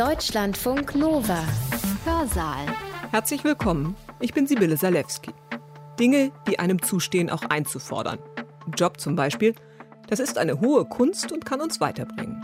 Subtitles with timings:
[0.00, 1.44] Deutschlandfunk Nova.
[2.06, 2.64] Hörsaal.
[3.10, 3.94] Herzlich willkommen.
[4.18, 5.34] Ich bin Sibylle Salewski.
[5.98, 8.18] Dinge, die einem zustehen, auch einzufordern.
[8.74, 9.54] Job zum Beispiel,
[10.08, 12.42] das ist eine hohe Kunst und kann uns weiterbringen.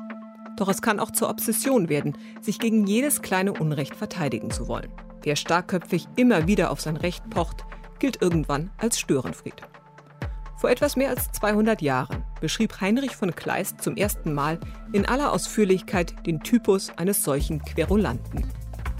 [0.58, 4.92] Doch es kann auch zur Obsession werden, sich gegen jedes kleine Unrecht verteidigen zu wollen.
[5.22, 7.64] Wer starkköpfig immer wieder auf sein Recht pocht,
[7.98, 9.62] gilt irgendwann als Störenfried.
[10.58, 14.58] Vor etwas mehr als 200 Jahren beschrieb Heinrich von Kleist zum ersten Mal
[14.92, 18.44] in aller Ausführlichkeit den Typus eines solchen Querulanten.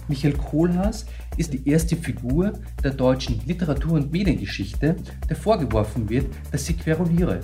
[0.09, 4.97] Michael Kohlhaas ist die erste Figur der deutschen Literatur- und Mediengeschichte,
[5.29, 7.41] der vorgeworfen wird, dass sie queruliere.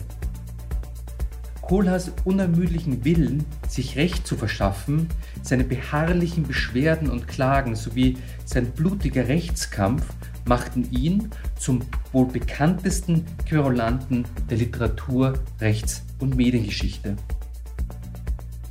[1.63, 5.09] Kohlhaas unermüdlichen Willen, sich Recht zu verschaffen,
[5.43, 10.05] seine beharrlichen Beschwerden und Klagen sowie sein blutiger Rechtskampf
[10.45, 11.81] machten ihn zum
[12.13, 17.17] wohl bekanntesten Querulanten der Literatur, Rechts- und Mediengeschichte.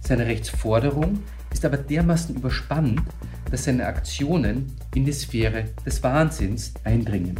[0.02, 1.20] Seine Rechtsforderung
[1.52, 3.02] ist aber dermaßen überspannt,
[3.49, 7.36] dass seine Aktionen in die Sphäre des Wahnsinns eindringen.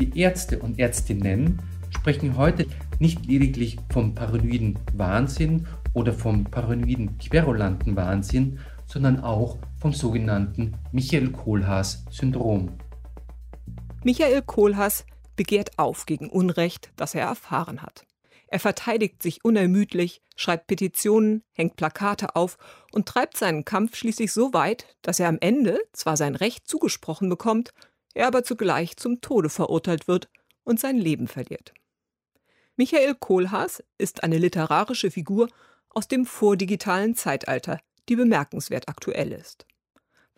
[0.00, 1.58] Die Ärzte und Ärztinnen
[1.90, 2.66] sprechen heute
[2.98, 11.30] nicht lediglich vom paranoiden Wahnsinn oder vom paranoiden querulanten Wahnsinn, sondern auch vom sogenannten Michael
[11.30, 12.78] Kohlhaas-Syndrom.
[14.04, 15.04] Michael Kohlhaas
[15.36, 18.04] begehrt auf gegen Unrecht, das er erfahren hat.
[18.48, 22.56] Er verteidigt sich unermüdlich, schreibt Petitionen, hängt Plakate auf
[22.92, 27.28] und treibt seinen Kampf schließlich so weit, dass er am Ende zwar sein Recht zugesprochen
[27.28, 27.72] bekommt,
[28.14, 30.28] er aber zugleich zum Tode verurteilt wird
[30.64, 31.74] und sein Leben verliert.
[32.76, 35.48] Michael Kohlhaas ist eine literarische Figur
[35.90, 39.67] aus dem vordigitalen Zeitalter, die bemerkenswert aktuell ist.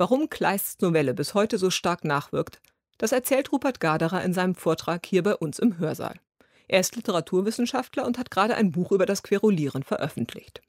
[0.00, 2.62] Warum Kleists Novelle bis heute so stark nachwirkt,
[2.96, 6.18] das erzählt Rupert Garderer in seinem Vortrag hier bei uns im Hörsaal.
[6.68, 10.62] Er ist Literaturwissenschaftler und hat gerade ein Buch über das Querulieren veröffentlicht.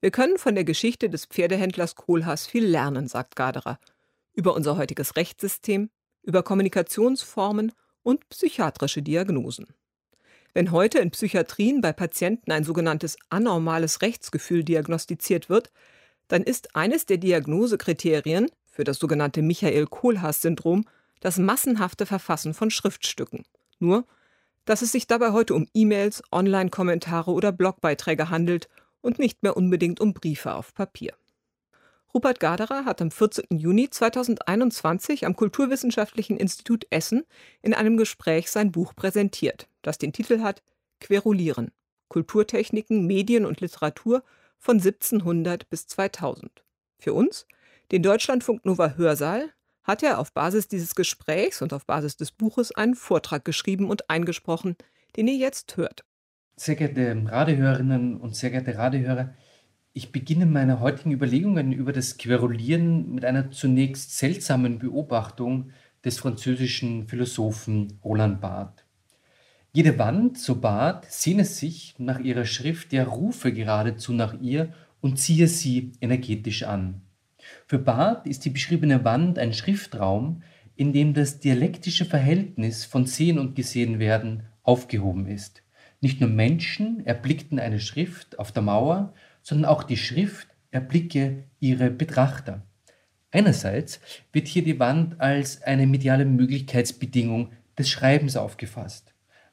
[0.00, 3.78] Wir können von der Geschichte des Pferdehändlers Kohlhaas viel lernen, sagt Garderer,
[4.32, 5.88] über unser heutiges Rechtssystem,
[6.24, 7.70] über Kommunikationsformen
[8.02, 9.68] und psychiatrische Diagnosen.
[10.54, 15.70] Wenn heute in Psychiatrien bei Patienten ein sogenanntes anormales Rechtsgefühl diagnostiziert wird,
[16.30, 20.86] dann ist eines der Diagnosekriterien für das sogenannte Michael-Kohlhaas-Syndrom
[21.18, 23.44] das massenhafte Verfassen von Schriftstücken.
[23.80, 24.06] Nur,
[24.64, 28.68] dass es sich dabei heute um E-Mails, Online-Kommentare oder Blogbeiträge handelt
[29.00, 31.14] und nicht mehr unbedingt um Briefe auf Papier.
[32.14, 33.58] Rupert Gaderer hat am 14.
[33.58, 37.24] Juni 2021 am Kulturwissenschaftlichen Institut Essen
[37.60, 40.62] in einem Gespräch sein Buch präsentiert, das den Titel hat
[41.00, 41.72] Querulieren.
[42.08, 44.22] Kulturtechniken, Medien und Literatur
[44.60, 46.62] von 1700 bis 2000.
[46.98, 47.46] Für uns,
[47.90, 49.50] den Deutschlandfunk Nova Hörsaal,
[49.82, 54.10] hat er auf Basis dieses Gesprächs und auf Basis des Buches einen Vortrag geschrieben und
[54.10, 54.76] eingesprochen,
[55.16, 56.04] den ihr jetzt hört.
[56.56, 59.34] Sehr geehrte Radiohörerinnen und sehr geehrte Radiohörer,
[59.92, 65.70] ich beginne meine heutigen Überlegungen über das Querulieren mit einer zunächst seltsamen Beobachtung
[66.04, 68.84] des französischen Philosophen Roland Barthes.
[69.72, 75.20] Jede Wand, so Barth, sehne sich nach ihrer Schrift, der rufe geradezu nach ihr und
[75.20, 77.02] ziehe sie energetisch an.
[77.68, 80.42] Für Barth ist die beschriebene Wand ein Schriftraum,
[80.74, 85.62] in dem das dialektische Verhältnis von Sehen und Gesehenwerden aufgehoben ist.
[86.00, 91.90] Nicht nur Menschen erblickten eine Schrift auf der Mauer, sondern auch die Schrift erblicke ihre
[91.90, 92.66] Betrachter.
[93.30, 94.00] Einerseits
[94.32, 99.09] wird hier die Wand als eine mediale Möglichkeitsbedingung des Schreibens aufgefasst.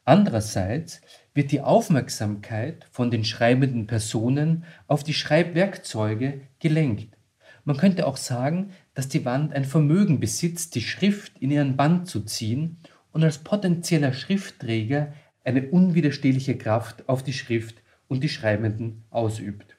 [0.08, 1.02] Andererseits
[1.34, 7.18] wird die Aufmerksamkeit von den schreibenden Personen auf die Schreibwerkzeuge gelenkt.
[7.66, 12.08] Man könnte auch sagen, dass die Wand ein Vermögen besitzt, die Schrift in ihren Band
[12.08, 12.78] zu ziehen
[13.12, 15.12] und als potenzieller Schriftträger
[15.44, 19.76] eine unwiderstehliche Kraft auf die Schrift und die Schreibenden ausübt.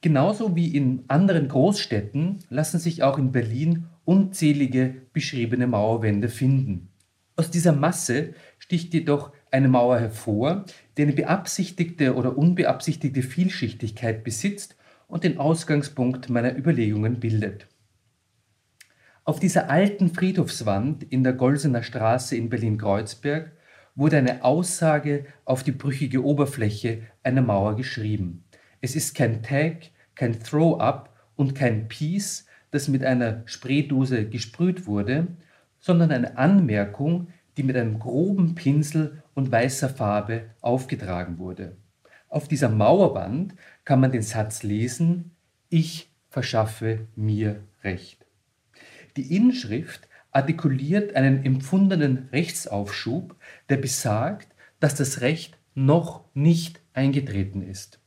[0.00, 6.88] Genauso wie in anderen Großstädten lassen sich auch in Berlin unzählige beschriebene Mauerwände finden.
[7.38, 8.32] Aus dieser Masse
[8.66, 10.64] sticht jedoch eine Mauer hervor,
[10.96, 14.74] die eine beabsichtigte oder unbeabsichtigte Vielschichtigkeit besitzt
[15.06, 17.68] und den Ausgangspunkt meiner Überlegungen bildet.
[19.22, 23.52] Auf dieser alten Friedhofswand in der Golsener Straße in Berlin-Kreuzberg
[23.94, 28.44] wurde eine Aussage auf die brüchige Oberfläche einer Mauer geschrieben.
[28.80, 35.28] Es ist kein Tag, kein Throw-up und kein Piece, das mit einer Spraydose gesprüht wurde,
[35.78, 41.76] sondern eine Anmerkung, die mit einem groben Pinsel und weißer Farbe aufgetragen wurde.
[42.28, 43.54] Auf dieser Mauerwand
[43.84, 45.32] kann man den Satz lesen,
[45.68, 48.26] ich verschaffe mir Recht.
[49.16, 53.36] Die Inschrift artikuliert einen empfundenen Rechtsaufschub,
[53.70, 54.48] der besagt,
[54.80, 58.00] dass das Recht noch nicht eingetreten ist.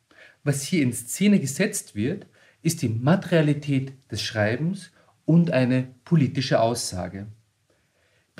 [0.43, 2.27] Was hier in Szene gesetzt wird,
[2.61, 4.91] ist die Materialität des Schreibens
[5.25, 7.27] und eine politische Aussage.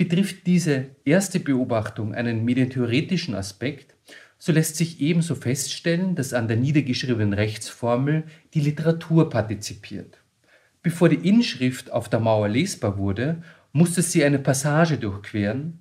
[0.00, 3.94] Betrifft diese erste Beobachtung einen medientheoretischen Aspekt,
[4.38, 8.24] so lässt sich ebenso feststellen, dass an der niedergeschriebenen Rechtsformel
[8.54, 10.16] die Literatur partizipiert.
[10.82, 13.42] Bevor die Inschrift auf der Mauer lesbar wurde,
[13.74, 15.80] musste sie eine Passage durchqueren.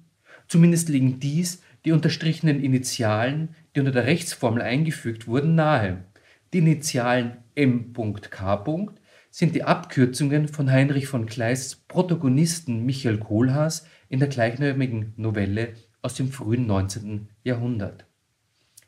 [0.49, 6.03] Zumindest liegen dies die unterstrichenen Initialen, die unter der Rechtsformel eingefügt wurden, nahe.
[6.51, 8.65] Die Initialen M.K.
[9.31, 16.15] sind die Abkürzungen von Heinrich von Kleists Protagonisten Michael Kohlhaas in der gleichnamigen Novelle aus
[16.15, 17.29] dem frühen 19.
[17.43, 18.05] Jahrhundert.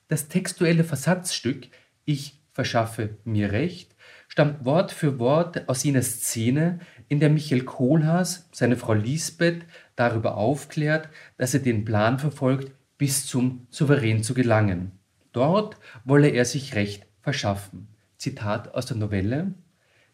[0.07, 1.68] Das textuelle Versatzstück
[2.03, 3.95] Ich verschaffe mir Recht
[4.31, 6.79] stammt Wort für Wort aus jener Szene,
[7.09, 9.65] in der Michael Kohlhaas seine Frau Lisbeth
[9.97, 14.94] darüber aufklärt, dass er den Plan verfolgt, bis zum Souverän zu gelangen.
[15.33, 15.75] Dort
[16.06, 17.89] wolle er sich Recht verschaffen.
[18.18, 19.53] Zitat aus der Novelle.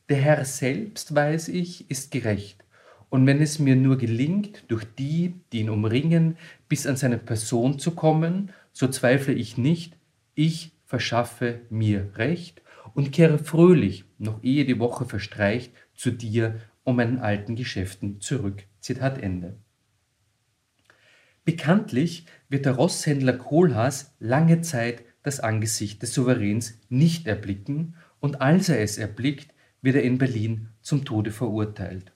[0.10, 2.64] Der Herr selbst, weiß ich, ist gerecht.
[3.10, 6.38] Und wenn es mir nur gelingt, durch die, die ihn umringen,
[6.68, 9.98] bis an seine Person zu kommen, so zweifle ich nicht,
[10.36, 12.62] ich verschaffe mir Recht
[12.94, 18.64] und kehre fröhlich, noch ehe die Woche verstreicht, zu dir um meinen alten Geschäften zurück.
[18.80, 19.58] Zitat Ende.
[21.44, 28.70] Bekanntlich wird der Rosshändler Kohlhaas lange Zeit das Angesicht des Souveräns nicht erblicken und als
[28.70, 32.12] er es erblickt, wird er in Berlin zum Tode verurteilt.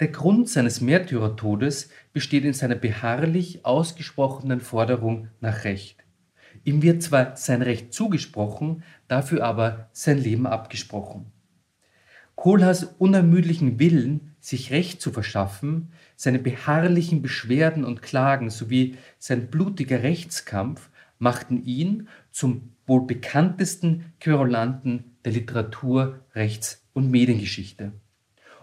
[0.00, 6.04] Der Grund seines Märtyrertodes besteht in seiner beharrlich ausgesprochenen Forderung nach Recht.
[6.62, 11.32] Ihm wird zwar sein Recht zugesprochen, dafür aber sein Leben abgesprochen.
[12.36, 20.04] Kohlhaas unermüdlichen Willen, sich Recht zu verschaffen, seine beharrlichen Beschwerden und Klagen sowie sein blutiger
[20.04, 27.92] Rechtskampf machten ihn zum wohl bekanntesten Querulanten der Literatur, Rechts- und Mediengeschichte.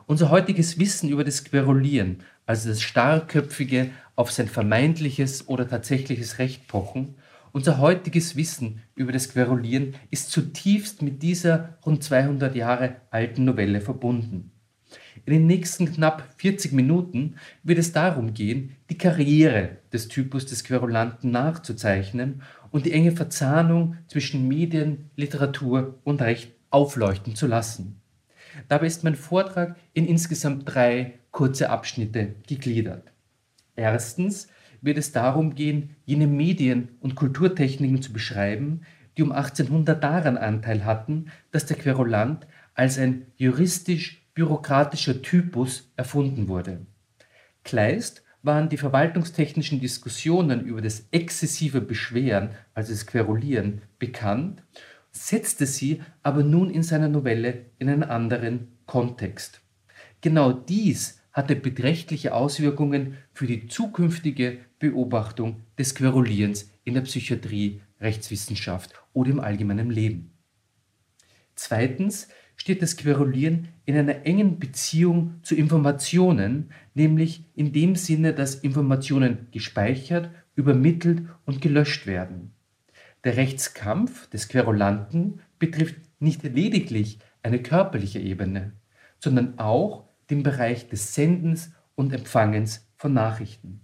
[0.08, 6.68] Unser heutiges Wissen über das Querulieren, also das starrköpfige auf sein vermeintliches oder tatsächliches Recht
[6.68, 7.16] pochen,
[7.54, 13.82] unser heutiges Wissen über das Querulieren ist zutiefst mit dieser rund 200 Jahre alten Novelle
[13.82, 14.52] verbunden.
[15.26, 20.64] In den nächsten knapp 40 Minuten wird es darum gehen, die Karriere des Typus des
[20.64, 28.02] Querulanten nachzuzeichnen und die enge Verzahnung zwischen Medien, Literatur und Recht aufleuchten zu lassen.
[28.68, 33.12] Dabei ist mein Vortrag in insgesamt drei kurze Abschnitte gegliedert.
[33.76, 34.48] Erstens
[34.82, 38.82] wird es darum gehen, jene Medien- und Kulturtechniken zu beschreiben,
[39.18, 46.86] die um 1800 daran Anteil hatten, dass der Querulant als ein juristisch-bürokratischer Typus erfunden wurde.
[47.64, 54.62] Kleist waren die verwaltungstechnischen Diskussionen über das exzessive Beschweren, also das Querulieren, bekannt,
[55.16, 59.62] setzte sie aber nun in seiner Novelle in einen anderen Kontext.
[60.22, 68.94] Genau dies hatte beträchtliche Auswirkungen für die zukünftige Beobachtung des Querulierens in der Psychiatrie, Rechtswissenschaft
[69.14, 70.32] oder im allgemeinen Leben.
[71.56, 78.56] Zweitens steht das Querulieren in einer engen Beziehung zu Informationen, nämlich in dem Sinne, dass
[78.56, 82.55] Informationen gespeichert, übermittelt und gelöscht werden.
[83.26, 88.74] Der Rechtskampf des Querulanten betrifft nicht lediglich eine körperliche Ebene,
[89.20, 93.82] sondern auch den Bereich des Sendens und Empfangens von Nachrichten.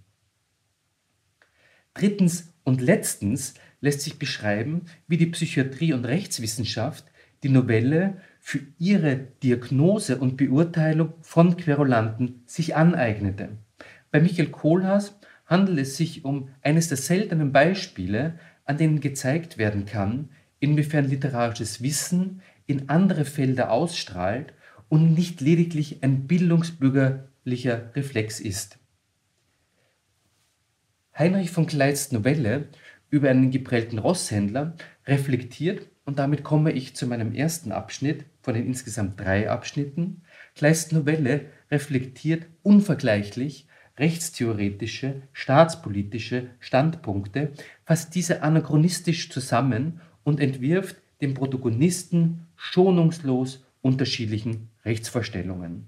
[1.92, 7.04] Drittens und letztens lässt sich beschreiben, wie die Psychiatrie und Rechtswissenschaft
[7.42, 13.48] die Novelle für ihre Diagnose und Beurteilung von Querulanten sich aneignete.
[14.12, 19.84] Bei Michael Kohlhaas handelt es sich um eines der seltenen Beispiele, an denen gezeigt werden
[19.86, 24.52] kann, inwiefern literarisches Wissen in andere Felder ausstrahlt
[24.88, 28.78] und nicht lediglich ein bildungsbürgerlicher Reflex ist.
[31.18, 32.68] Heinrich von Kleists Novelle
[33.10, 34.76] über einen geprellten Rosshändler
[35.06, 40.22] reflektiert, und damit komme ich zu meinem ersten Abschnitt von den insgesamt drei Abschnitten.
[40.56, 43.68] Kleists Novelle reflektiert unvergleichlich
[44.02, 47.52] rechtstheoretische, staatspolitische Standpunkte,
[47.84, 55.86] fasst diese anachronistisch zusammen und entwirft dem Protagonisten schonungslos unterschiedlichen Rechtsvorstellungen.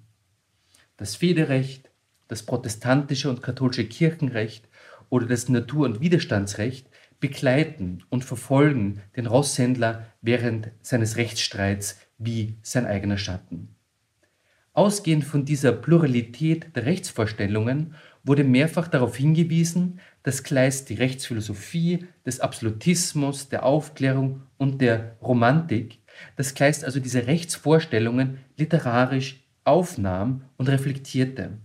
[0.97, 1.91] Das Federrecht,
[2.29, 4.69] das protestantische und katholische Kirchenrecht
[5.11, 12.87] oder das Natur- und Widerstandsrecht begleiten und verfolgen den Rosshändler während seines Rechtsstreits wie sein
[12.87, 13.75] eigener Schatten.
[14.75, 22.41] Ausgehend von dieser Pluralität der Rechtsvorstellungen wurde mehrfach darauf hingewiesen, dass Kleist die Rechtsphilosophie des
[22.41, 26.01] Absolutismus, der Aufklärung und der Romantik
[26.37, 31.59] dass Kleist also diese Rechtsvorstellungen literarisch aufnahm und reflektierte.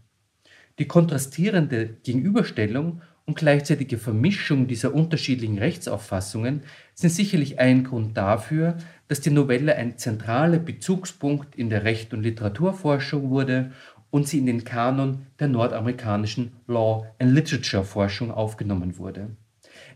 [0.77, 6.63] Die kontrastierende Gegenüberstellung und gleichzeitige Vermischung dieser unterschiedlichen Rechtsauffassungen
[6.95, 8.77] sind sicherlich ein Grund dafür,
[9.09, 13.71] dass die Novelle ein zentraler Bezugspunkt in der Recht- und Literaturforschung wurde
[14.11, 19.35] und sie in den Kanon der nordamerikanischen Law and Literature Forschung aufgenommen wurde.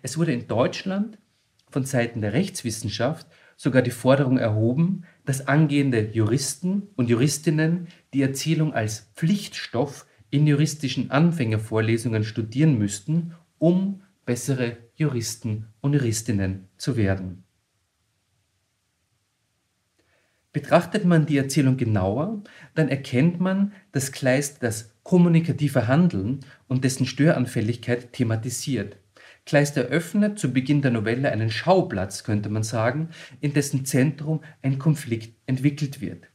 [0.01, 1.19] Es wurde in Deutschland
[1.69, 8.73] von Seiten der Rechtswissenschaft sogar die Forderung erhoben, dass angehende Juristen und Juristinnen die Erzählung
[8.73, 17.42] als Pflichtstoff in juristischen Anfängervorlesungen studieren müssten, um bessere Juristen und Juristinnen zu werden.
[20.53, 22.43] Betrachtet man die Erzählung genauer,
[22.75, 28.97] dann erkennt man, dass Kleist das kommunikative Handeln und dessen Störanfälligkeit thematisiert.
[29.45, 33.09] Kleist eröffnet zu Beginn der Novelle einen Schauplatz, könnte man sagen,
[33.41, 36.27] in dessen Zentrum ein Konflikt entwickelt wird.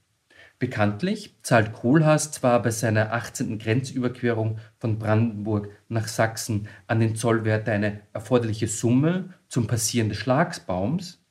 [0.59, 3.61] Bekanntlich zahlt Kohlhaas zwar bei seiner 18.
[3.61, 11.23] Grenzüberquerung von Brandenburg nach Sachsen an den Zollwärter eine erforderliche Summe zum Passieren des Schlagsbaums,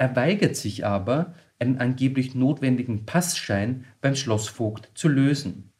[0.00, 5.70] er weigert sich aber, einen angeblich notwendigen Passschein beim Schlossvogt zu lösen.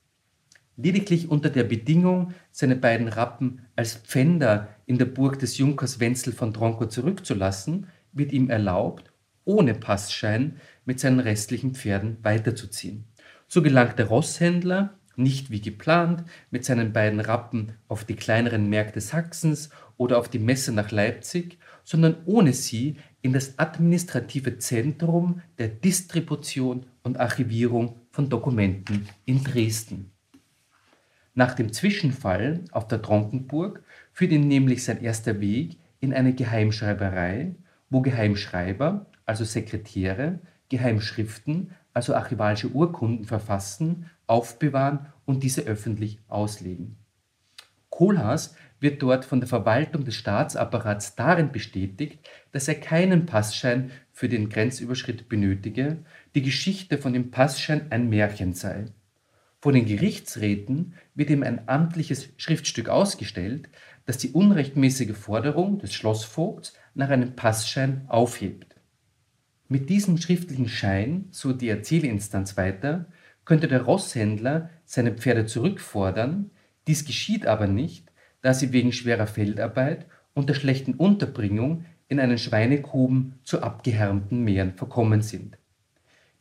[0.77, 6.33] Lediglich unter der Bedingung, seine beiden Rappen als Pfänder in der Burg des Junkers Wenzel
[6.33, 9.13] von Tronko zurückzulassen, wird ihm erlaubt,
[9.45, 13.05] ohne Passschein mit seinen restlichen Pferden weiterzuziehen.
[13.49, 19.01] So gelangt der Rosshändler, nicht wie geplant, mit seinen beiden Rappen auf die kleineren Märkte
[19.01, 25.69] Sachsens oder auf die Messe nach Leipzig, sondern ohne sie in das administrative Zentrum der
[25.69, 30.13] Distribution und Archivierung von Dokumenten in Dresden.
[31.35, 37.55] Nach dem Zwischenfall auf der Tronkenburg führt ihn nämlich sein erster Weg in eine Geheimschreiberei,
[37.89, 46.97] wo Geheimschreiber, also Sekretäre, Geheimschriften, also archivalische Urkunden verfassen, aufbewahren und diese öffentlich auslegen.
[47.91, 54.29] Kohlhaas wird dort von der Verwaltung des Staatsapparats darin bestätigt, dass er keinen Passschein für
[54.29, 55.99] den Grenzüberschritt benötige,
[56.35, 58.87] die Geschichte von dem Passschein ein Märchen sei.
[59.61, 63.69] Vor den Gerichtsräten wird ihm ein amtliches Schriftstück ausgestellt,
[64.07, 68.75] das die unrechtmäßige Forderung des Schlossvogts nach einem Passschein aufhebt.
[69.69, 73.07] Mit diesem schriftlichen Schein, so die Erzählinstanz weiter,
[73.45, 76.51] könnte der Rosshändler seine Pferde zurückfordern,
[76.91, 78.11] dies geschieht aber nicht,
[78.43, 84.75] da sie wegen schwerer Feldarbeit und der schlechten Unterbringung in einen Schweinegruben zu abgehärmten Meeren
[84.75, 85.57] verkommen sind.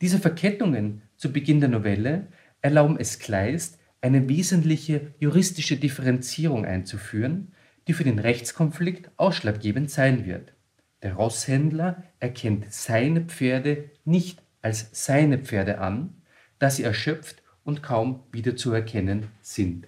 [0.00, 2.26] Diese Verkettungen zu Beginn der Novelle
[2.62, 7.52] erlauben es Kleist, eine wesentliche juristische Differenzierung einzuführen,
[7.86, 10.52] die für den Rechtskonflikt ausschlaggebend sein wird.
[11.04, 16.22] Der Rosshändler erkennt seine Pferde nicht als seine Pferde an,
[16.58, 19.86] da sie erschöpft und kaum wieder zu erkennen sind.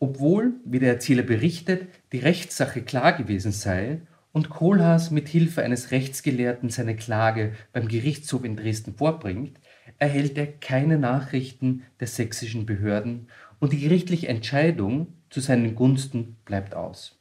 [0.00, 4.00] Obwohl, wie der Erzähler berichtet, die Rechtssache klar gewesen sei
[4.32, 9.58] und Kohlhaas mit Hilfe eines Rechtsgelehrten seine Klage beim Gerichtshof in Dresden vorbringt,
[9.98, 13.26] erhält er keine Nachrichten der sächsischen Behörden
[13.58, 17.18] und die gerichtliche Entscheidung zu seinen Gunsten bleibt aus.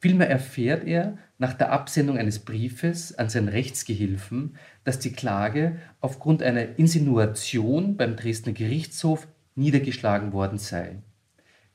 [0.00, 6.42] Vielmehr erfährt er nach der Absendung eines Briefes an seinen Rechtsgehilfen, dass die Klage aufgrund
[6.42, 10.96] einer Insinuation beim Dresdner Gerichtshof niedergeschlagen worden sei.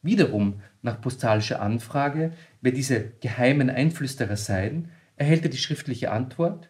[0.02, 6.70] Wiederum nach postalischer Anfrage, wer diese geheimen Einflüsterer seien, erhält er die schriftliche Antwort,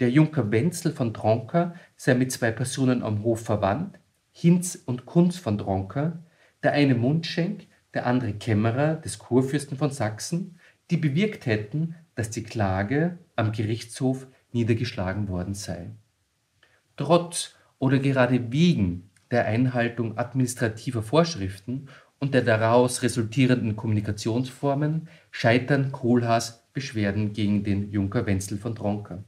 [0.00, 4.00] der Junker Wenzel von Tronka sei mit zwei Personen am Hof verwandt,
[4.32, 6.24] Hinz und Kunz von Tronka,
[6.64, 10.58] der eine Mundschenk, der andere Kämmerer des Kurfürsten von Sachsen,
[10.90, 15.90] die bewirkt hätten, dass die Klage am Gerichtshof niedergeschlagen worden sei.
[16.96, 26.66] Trotz oder gerade wegen der Einhaltung administrativer Vorschriften und der daraus resultierenden Kommunikationsformen scheitern Kohlhaas
[26.72, 29.24] Beschwerden gegen den Junker Wenzel von Tronka.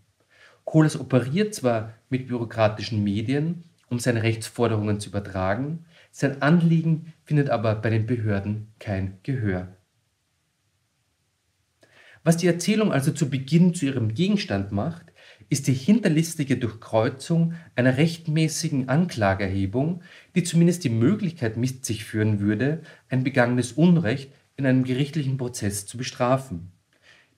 [0.65, 7.75] Kohlhaas operiert zwar mit bürokratischen Medien, um seine Rechtsforderungen zu übertragen, sein Anliegen findet aber
[7.77, 9.77] bei den Behörden kein Gehör.
[12.25, 15.06] Was die Erzählung also zu Beginn zu ihrem Gegenstand macht,
[15.49, 20.03] ist die hinterlistige Durchkreuzung einer rechtmäßigen Anklageerhebung,
[20.35, 25.87] die zumindest die Möglichkeit mit sich führen würde, ein begangenes Unrecht in einem gerichtlichen Prozess
[25.87, 26.73] zu bestrafen.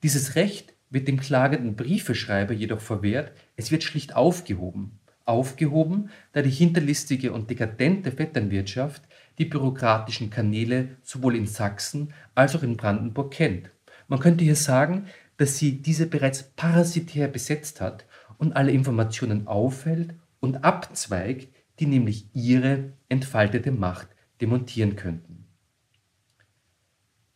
[0.02, 4.98] Dieses Recht wird dem klagenden Briefeschreiber jedoch verwehrt, es wird schlicht aufgehoben.
[5.24, 9.02] Aufgehoben, da die hinterlistige und dekadente Vetternwirtschaft
[9.36, 13.70] die bürokratischen Kanäle sowohl in Sachsen als auch in Brandenburg kennt.
[14.06, 15.04] Man könnte hier sagen,
[15.38, 18.04] dass sie diese bereits parasitär besetzt hat
[18.36, 24.08] und alle Informationen aufhält und abzweigt, die nämlich ihre entfaltete Macht
[24.40, 25.46] demontieren könnten.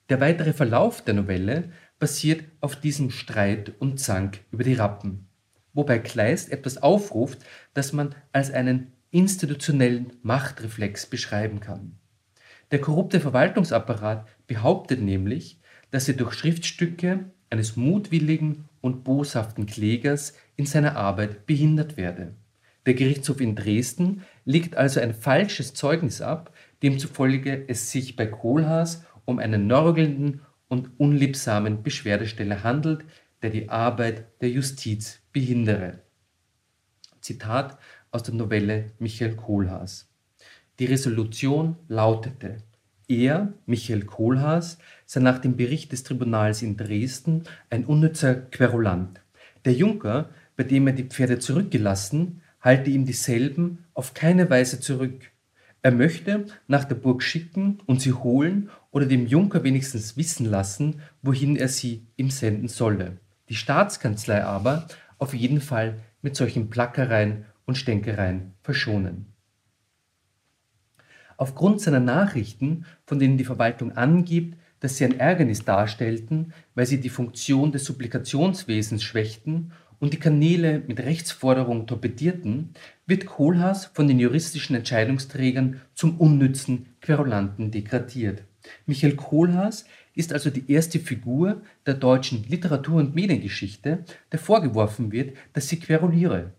[0.08, 5.28] Der weitere Verlauf der Novelle basiert auf diesem Streit und Zank über die Rappen,
[5.72, 7.38] wobei Kleist etwas aufruft,
[7.72, 11.98] das man als einen institutionellen Machtreflex beschreiben kann.
[12.72, 20.66] Der korrupte Verwaltungsapparat behauptet nämlich, dass er durch Schriftstücke eines mutwilligen und boshaften Klägers in
[20.66, 22.34] seiner Arbeit behindert werde.
[22.86, 29.04] Der Gerichtshof in Dresden legt also ein falsches Zeugnis ab, demzufolge es sich bei Kohlhaas
[29.24, 33.04] um einen nörgelnden und unliebsamen Beschwerdesteller handelt,
[33.42, 36.00] der die Arbeit der Justiz behindere.
[37.20, 37.78] Zitat
[38.10, 40.08] aus der Novelle Michael Kohlhaas.
[40.78, 42.56] Die Resolution lautete,
[43.08, 49.20] er, Michael Kohlhaas, sei nach dem Bericht des Tribunals in Dresden ein unnützer Querulant.
[49.64, 55.30] Der Junker, bei dem er die Pferde zurückgelassen, halte ihm dieselben auf keine Weise zurück.
[55.82, 61.00] Er möchte nach der Burg schicken und sie holen oder dem Junker wenigstens wissen lassen,
[61.22, 63.18] wohin er sie ihm senden solle.
[63.48, 64.86] Die Staatskanzlei aber
[65.18, 69.31] auf jeden Fall mit solchen Plackereien und Stänkereien verschonen.
[71.42, 77.00] Aufgrund seiner Nachrichten, von denen die Verwaltung angibt, dass sie ein Ärgernis darstellten, weil sie
[77.00, 82.74] die Funktion des Supplikationswesens schwächten und die Kanäle mit Rechtsforderungen torpedierten,
[83.08, 88.44] wird Kohlhaas von den juristischen Entscheidungsträgern zum unnützen Querulanten degradiert.
[88.86, 89.84] Michael Kohlhaas
[90.14, 95.80] ist also die erste Figur der deutschen Literatur- und Mediengeschichte, der vorgeworfen wird, dass sie
[95.80, 96.52] queruliere.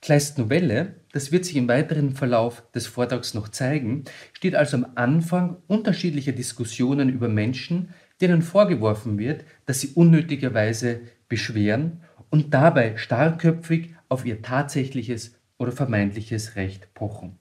[0.00, 4.86] Kleists Novelle, das wird sich im weiteren Verlauf des Vortrags noch zeigen, steht also am
[4.94, 7.90] Anfang unterschiedlicher Diskussionen über Menschen,
[8.20, 12.00] denen vorgeworfen wird, dass sie unnötigerweise beschweren
[12.30, 17.38] und dabei starrköpfig auf ihr tatsächliches oder vermeintliches Recht pochen.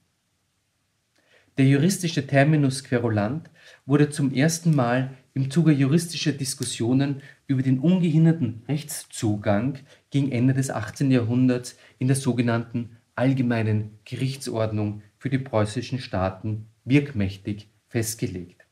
[1.58, 3.50] Der juristische Terminus querulant
[3.86, 10.70] wurde zum ersten Mal im Zuge juristischer Diskussionen über den ungehinderten Rechtszugang gegen Ende des
[10.70, 11.12] 18.
[11.12, 18.66] Jahrhunderts in der sogenannten Allgemeinen Gerichtsordnung für die preußischen Staaten wirkmächtig festgelegt.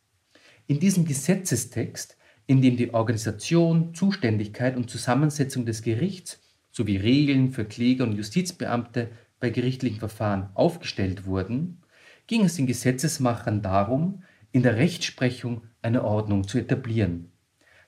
[0.68, 2.18] In diesem Gesetzestext,
[2.48, 6.40] in dem die Organisation, Zuständigkeit und Zusammensetzung des Gerichts
[6.72, 11.82] sowie Regeln für Kläger und Justizbeamte bei gerichtlichen Verfahren aufgestellt wurden,
[12.28, 17.32] ging es den Gesetzesmachern darum, in der Rechtsprechung eine Ordnung zu etablieren.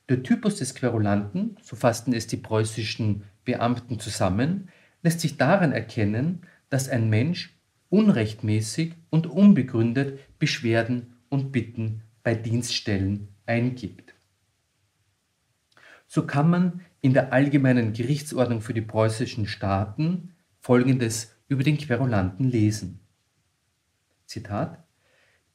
[0.08, 4.68] Der Typus des Querulanten, so fassten es die preußischen Beamten zusammen,
[5.02, 7.58] lässt sich daran erkennen, dass ein Mensch
[7.88, 14.12] unrechtmäßig und unbegründet Beschwerden und Bitten bei Dienststellen eingibt.
[16.06, 22.50] So kann man in der allgemeinen Gerichtsordnung für die preußischen Staaten Folgendes über den Querulanten
[22.50, 23.00] lesen.
[24.26, 24.84] Zitat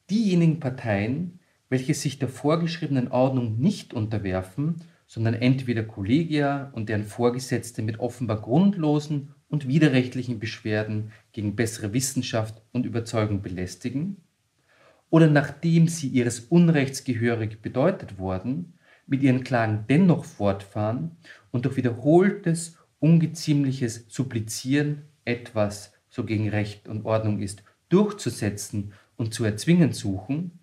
[0.10, 4.82] Diejenigen Parteien, welche sich der vorgeschriebenen Ordnung nicht unterwerfen,
[5.14, 12.64] sondern entweder Kollegia und deren Vorgesetzte mit offenbar grundlosen und widerrechtlichen Beschwerden gegen bessere Wissenschaft
[12.72, 14.18] und Überzeugung belästigen,
[15.12, 18.74] oder nachdem sie ihres Unrechts gehörig bedeutet worden,
[19.06, 21.12] mit ihren Klagen dennoch fortfahren
[21.52, 29.44] und durch wiederholtes, ungeziemliches Supplizieren etwas, so gegen Recht und Ordnung ist, durchzusetzen und zu
[29.44, 30.58] erzwingen suchen,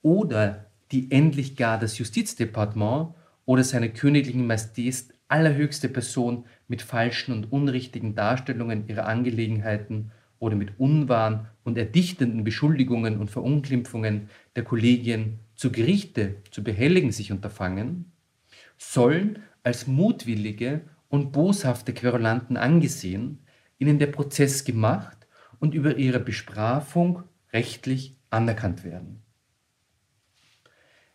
[0.00, 3.16] oder die endlich gar das Justizdepartement
[3.50, 10.78] oder seine königlichen Majestät allerhöchste Person mit falschen und unrichtigen Darstellungen ihrer Angelegenheiten oder mit
[10.78, 18.12] unwahren und erdichtenden Beschuldigungen und Verunglimpfungen der Kollegien zu Gerichte zu behelligen sich unterfangen,
[18.78, 23.40] sollen als mutwillige und boshafte Querulanten angesehen,
[23.80, 25.26] ihnen der Prozess gemacht
[25.58, 29.24] und über ihre Bestrafung rechtlich anerkannt werden.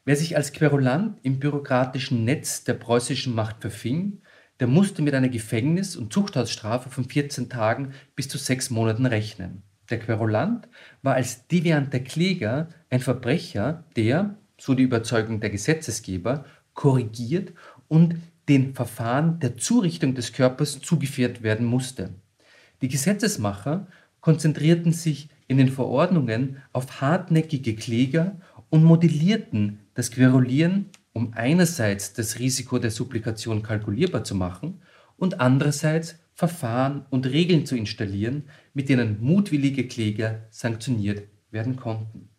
[0.08, 4.22] Wer sich als Querulant im bürokratischen Netz der preußischen Macht verfing,
[4.60, 9.64] der musste mit einer Gefängnis- und Zuchthausstrafe von 14 Tagen bis zu sechs Monaten rechnen.
[9.90, 10.68] Der Querulant
[11.02, 17.54] war als devianter Kläger ein Verbrecher, der, so die Überzeugung der Gesetzesgeber, korrigiert
[17.88, 18.16] und
[18.48, 22.14] den Verfahren der Zurichtung des Körpers zugeführt werden musste.
[22.84, 23.88] Die Gesetzesmacher
[24.22, 28.38] konzentrierten sich in den Verordnungen auf hartnäckige Kläger
[28.70, 34.82] und modellierten das Querulieren, um einerseits das Risiko der Supplikation kalkulierbar zu machen
[35.18, 42.30] und andererseits Verfahren und Regeln zu installieren, mit denen mutwillige Kläger sanktioniert werden konnten.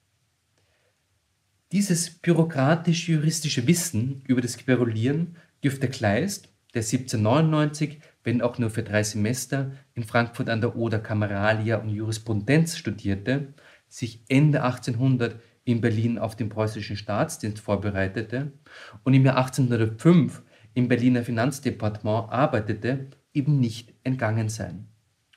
[1.72, 9.04] Dieses bürokratisch-juristische Wissen über das Querulieren dürfte Kleist, der 1799 wenn auch nur für drei
[9.04, 13.54] Semester, in Frankfurt an der Oder Kameralia und Jurisprudenz studierte,
[13.88, 18.52] sich Ende 1800 in Berlin auf den preußischen Staatsdienst vorbereitete
[19.02, 20.42] und im Jahr 1805
[20.74, 24.86] im Berliner Finanzdepartement arbeitete, eben nicht entgangen sein.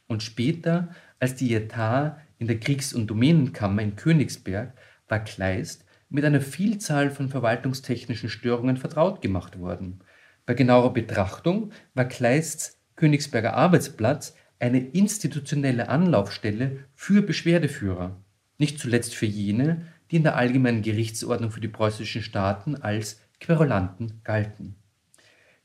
[0.07, 0.89] Und später,
[1.19, 4.73] als die Etat in der Kriegs- und Domänenkammer in Königsberg,
[5.07, 9.99] war Kleist mit einer Vielzahl von verwaltungstechnischen Störungen vertraut gemacht worden.
[10.45, 18.21] Bei genauer Betrachtung war Kleists Königsberger Arbeitsplatz eine institutionelle Anlaufstelle für Beschwerdeführer,
[18.57, 24.21] nicht zuletzt für jene, die in der allgemeinen Gerichtsordnung für die preußischen Staaten als Querulanten
[24.23, 24.75] galten.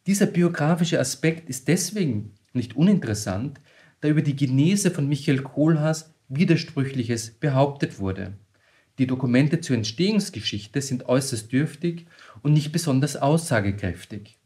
[0.06, 3.60] Dieser biografische Aspekt ist deswegen nicht uninteressant,
[4.00, 8.34] da über die Genese von Michael Kohlhaas Widersprüchliches behauptet wurde.
[8.98, 12.06] Die Dokumente zur Entstehungsgeschichte sind äußerst dürftig
[12.42, 14.38] und nicht besonders aussagekräftig.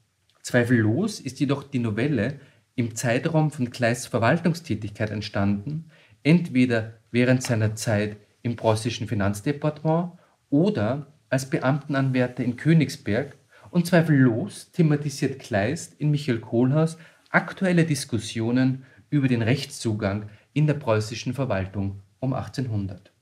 [0.42, 2.40] Zweifellos ist jedoch die Novelle
[2.74, 5.90] im Zeitraum von Kleists Verwaltungstätigkeit entstanden,
[6.22, 8.16] entweder während seiner Zeit
[8.48, 10.12] im preußischen Finanzdepartement
[10.50, 13.37] oder als Beamtenanwärter in Königsberg
[13.70, 16.96] und zweifellos thematisiert Kleist in Michael Kohlhaas
[17.30, 23.12] aktuelle Diskussionen über den Rechtszugang in der preußischen Verwaltung um 1800.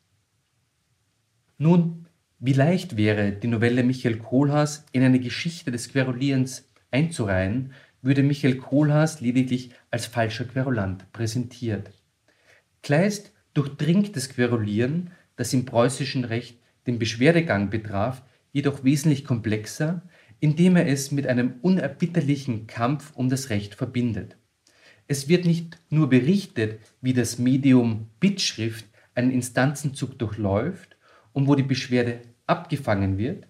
[1.58, 2.06] Nun,
[2.38, 8.56] wie leicht wäre, die Novelle Michael Kohlhaas in eine Geschichte des Querulierens einzureihen, würde Michael
[8.56, 11.90] Kohlhaas lediglich als falscher Querulant präsentiert.
[12.82, 18.22] Kleist durchdringt das Querulieren, das im preußischen Recht den Beschwerdegang betraf,
[18.52, 20.02] jedoch wesentlich komplexer,
[20.40, 24.36] indem er es mit einem unerbitterlichen Kampf um das Recht verbindet.
[25.08, 30.96] Es wird nicht nur berichtet, wie das Medium Bittschrift einen Instanzenzug durchläuft,
[31.36, 33.46] und wo die Beschwerde abgefangen wird.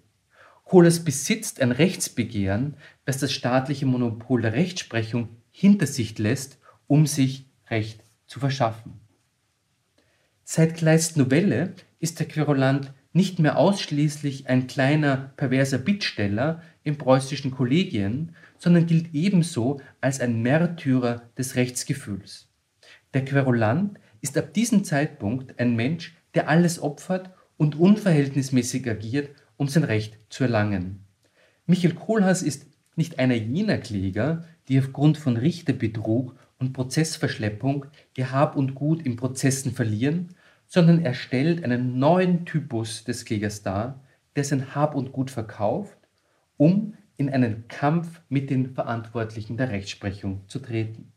[0.65, 7.47] Kohlers besitzt ein Rechtsbegehren, das das staatliche Monopol der Rechtsprechung hinter sich lässt, um sich
[7.71, 9.06] Recht zu verschaffen.
[10.49, 17.51] Seit Kleists Novelle ist der Querulant nicht mehr ausschließlich ein kleiner perverser Bittsteller in preußischen
[17.51, 22.47] Kollegien, sondern gilt ebenso als ein Märtyrer des Rechtsgefühls.
[23.13, 29.67] Der Querulant ist ab diesem Zeitpunkt ein Mensch, der alles opfert, und unverhältnismäßig agiert, um
[29.67, 31.01] sein Recht zu erlangen.
[31.67, 38.57] Michael Kohlhaas ist nicht einer jener Kläger, die aufgrund von Richterbetrug und Prozessverschleppung ihr Hab
[38.57, 40.35] und Gut in Prozessen verlieren,
[40.67, 44.03] sondern er stellt einen neuen Typus des Klägers dar,
[44.35, 45.99] der sein Hab und Gut verkauft,
[46.57, 51.13] um in einen Kampf mit den Verantwortlichen der Rechtsprechung zu treten.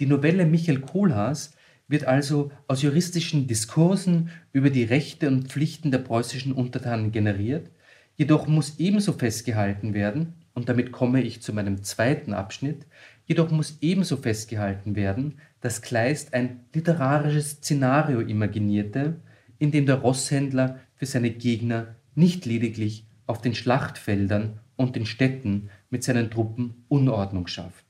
[0.00, 1.54] Die Novelle Michael Kohlhaas
[1.88, 7.70] wird also aus juristischen Diskursen über die Rechte und Pflichten der preußischen Untertanen generiert,
[8.16, 12.86] jedoch muss ebenso festgehalten werden, und damit komme ich zu meinem zweiten Abschnitt,
[13.26, 19.20] jedoch muss ebenso festgehalten werden, dass Kleist ein literarisches Szenario imaginierte,
[19.58, 25.70] in dem der Rosshändler für seine Gegner nicht lediglich auf den Schlachtfeldern und den Städten
[25.90, 27.84] mit seinen Truppen Unordnung schafft,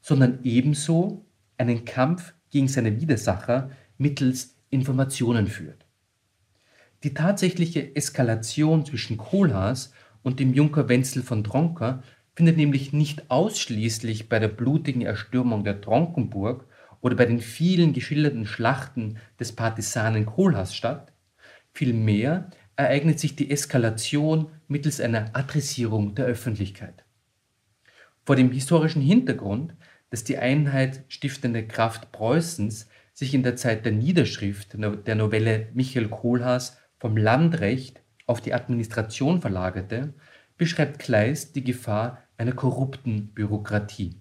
[0.00, 1.24] sondern ebenso
[1.58, 5.84] einen Kampf gegen seine Widersacher mittels Informationen führt.
[7.02, 12.02] Die tatsächliche Eskalation zwischen Kohlhaas und dem Junker Wenzel von Tronka
[12.34, 16.66] findet nämlich nicht ausschließlich bei der blutigen Erstürmung der Tronkenburg
[17.00, 21.12] oder bei den vielen geschilderten Schlachten des Partisanen Kohlhaas statt,
[21.72, 27.04] vielmehr ereignet sich die Eskalation mittels einer Adressierung der Öffentlichkeit.
[28.24, 29.74] Vor dem historischen Hintergrund
[30.14, 36.06] dass die Einheit stiftende Kraft Preußens sich in der Zeit der Niederschrift der Novelle Michael
[36.08, 40.14] Kohlhaas vom Landrecht auf die Administration verlagerte,
[40.56, 44.20] beschreibt Kleist die Gefahr einer korrupten Bürokratie.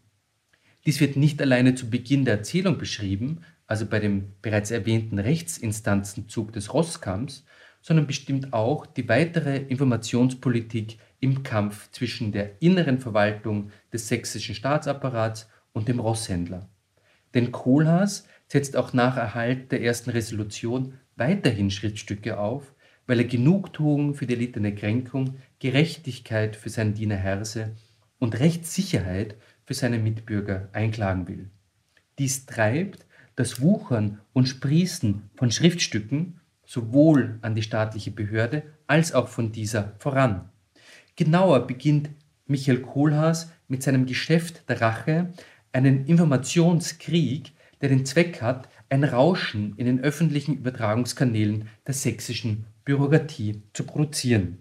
[0.85, 6.51] Dies wird nicht alleine zu Beginn der Erzählung beschrieben, also bei dem bereits erwähnten Rechtsinstanzenzug
[6.51, 7.45] des Rosskamms,
[7.81, 15.49] sondern bestimmt auch die weitere Informationspolitik im Kampf zwischen der inneren Verwaltung des sächsischen Staatsapparats
[15.71, 16.69] und dem Rosshändler.
[17.33, 22.73] Denn Kohlhaas setzt auch nach Erhalt der ersten Resolution weiterhin Schriftstücke auf,
[23.07, 27.75] weil er Genugtuung für die erlittene Kränkung, Gerechtigkeit für seinen Diener Herse
[28.23, 31.49] und Rechtssicherheit für seine Mitbürger einklagen will.
[32.19, 33.05] Dies treibt
[33.35, 39.95] das Wuchern und Sprießen von Schriftstücken sowohl an die staatliche Behörde als auch von dieser
[39.99, 40.47] voran.
[41.17, 42.11] Genauer beginnt
[42.47, 45.33] Michael Kohlhaas mit seinem Geschäft der Rache
[45.73, 53.63] einen Informationskrieg, der den Zweck hat, ein Rauschen in den öffentlichen Übertragungskanälen der sächsischen Bürokratie
[53.73, 54.59] zu produzieren.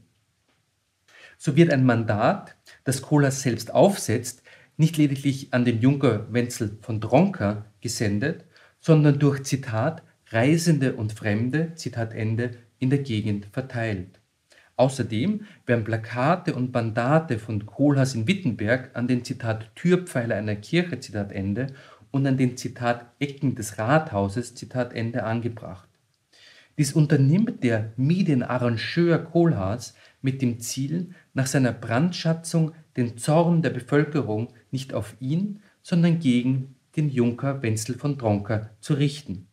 [1.39, 4.43] So wird ein Mandat, das Kohlhaas selbst aufsetzt,
[4.77, 8.45] nicht lediglich an den Junker Wenzel von Tronka gesendet,
[8.81, 14.19] sondern durch Zitat Reisende und Fremde, Zitat Ende, in der Gegend verteilt.
[14.77, 20.99] Außerdem werden Plakate und Bandate von Kohlhaas in Wittenberg an den Zitat Türpfeiler einer Kirche,
[20.99, 21.69] Zitat Ende,
[22.11, 25.89] und an den Zitat Ecken des Rathauses, Zitat Ende, angebracht.
[26.79, 34.49] Dies unternimmt der Medienarrangeur Kohlhaas mit dem Ziel, nach seiner Brandschatzung den Zorn der Bevölkerung
[34.71, 39.49] nicht auf ihn, sondern gegen den Junker Wenzel von Tronka zu richten.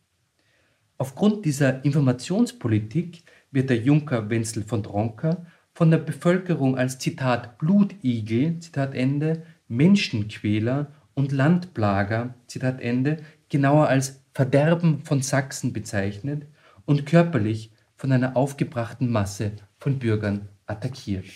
[0.98, 8.58] Aufgrund dieser Informationspolitik wird der Junker Wenzel von Tronka von der Bevölkerung als Zitat Blutigel,
[8.58, 16.46] Zitat Ende, Menschenquäler und Landplager, Zitat Ende, genauer als Verderben von Sachsen bezeichnet
[16.84, 21.26] und körperlich von einer aufgebrachten Masse von Bürgern attackiert.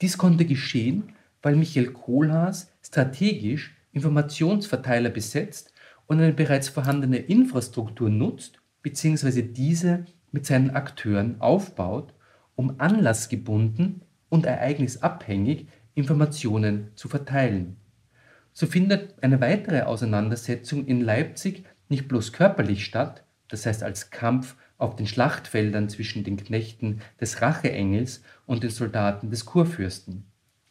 [0.00, 5.72] Dies konnte geschehen, weil Michael Kohlhaas strategisch Informationsverteiler besetzt
[6.06, 9.42] und eine bereits vorhandene Infrastruktur nutzt bzw.
[9.42, 12.14] diese mit seinen Akteuren aufbaut,
[12.54, 17.76] um anlassgebunden und ereignisabhängig Informationen zu verteilen.
[18.52, 24.56] So findet eine weitere Auseinandersetzung in Leipzig nicht bloß körperlich statt, das heißt als Kampf
[24.78, 30.24] auf den Schlachtfeldern zwischen den Knechten des Racheengels und den Soldaten des Kurfürsten.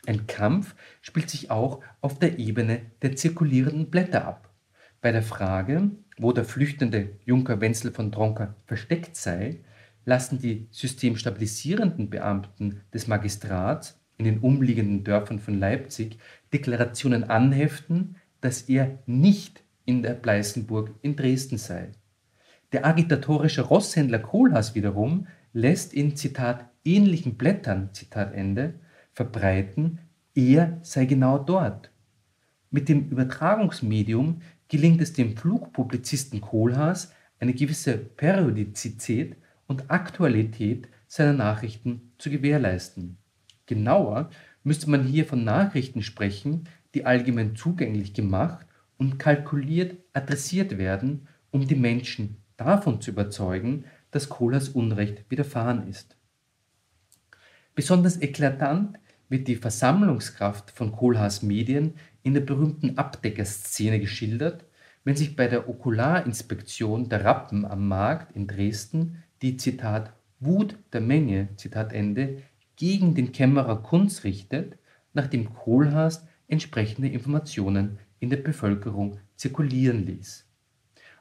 [0.08, 4.50] Ein Kampf spielt sich auch auf der Ebene der zirkulierenden Blätter ab.
[5.02, 9.60] Bei der Frage, wo der flüchtende Junker Wenzel von Tronka versteckt sei,
[10.06, 16.17] lassen die systemstabilisierenden Beamten des Magistrats in den umliegenden Dörfern von Leipzig
[16.54, 21.91] Deklarationen anheften, dass er nicht in der Pleißenburg in Dresden sei.
[22.74, 28.74] Der agitatorische Rosshändler Kohlhaas wiederum lässt in Zitat ähnlichen Blättern Zitat Ende
[29.14, 30.00] verbreiten,
[30.36, 31.92] er sei genau dort.
[32.70, 42.12] Mit dem Übertragungsmedium gelingt es dem Flugpublizisten Kohlhaas, eine gewisse Periodizität und Aktualität seiner Nachrichten
[42.18, 43.18] zu gewährleisten.
[43.66, 44.30] Genauer
[44.64, 51.66] müsste man hier von Nachrichten sprechen, die allgemein zugänglich gemacht und kalkuliert adressiert werden, um
[51.66, 56.17] die Menschen davon zu überzeugen, dass Kohlhaas Unrecht widerfahren ist.
[57.76, 58.98] Besonders eklatant
[59.30, 61.93] wird die Versammlungskraft von Kohlhaas Medien
[62.24, 64.65] in der berühmten Abdeckerszene geschildert,
[65.04, 71.02] wenn sich bei der Okularinspektion der Rappen am Markt in Dresden die Zitat Wut der
[71.02, 72.41] Menge Zitat Ende
[72.76, 74.78] gegen den Kämmerer Kunz richtet,
[75.13, 80.46] nachdem Kohlhaas entsprechende Informationen in der Bevölkerung zirkulieren ließ.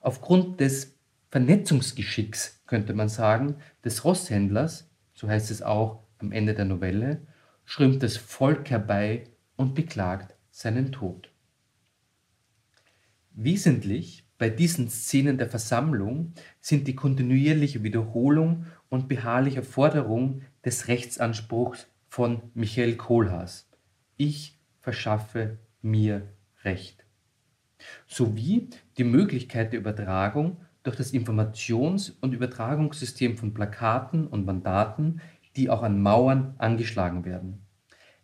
[0.00, 0.95] Aufgrund des
[1.30, 7.26] Vernetzungsgeschicks, könnte man sagen, des Rosshändlers, so heißt es auch am Ende der Novelle,
[7.64, 9.24] strömt das Volk herbei
[9.56, 11.30] und beklagt seinen Tod.
[13.32, 21.86] Wesentlich bei diesen Szenen der Versammlung sind die kontinuierliche Wiederholung und beharrliche Forderung des Rechtsanspruchs
[22.08, 23.68] von Michael Kohlhaas.
[24.16, 26.28] Ich verschaffe mir
[26.64, 27.04] Recht.
[28.06, 35.20] Sowie die Möglichkeit der Übertragung durch das Informations- und Übertragungssystem von Plakaten und Mandaten,
[35.56, 37.62] die auch an Mauern angeschlagen werden.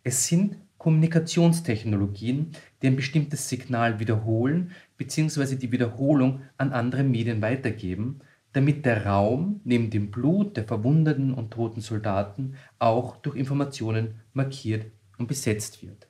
[0.03, 5.55] Es sind Kommunikationstechnologien, die ein bestimmtes Signal wiederholen bzw.
[5.55, 8.19] die Wiederholung an andere Medien weitergeben,
[8.53, 14.85] damit der Raum neben dem Blut der verwundeten und toten Soldaten auch durch Informationen markiert
[15.17, 16.07] und besetzt wird.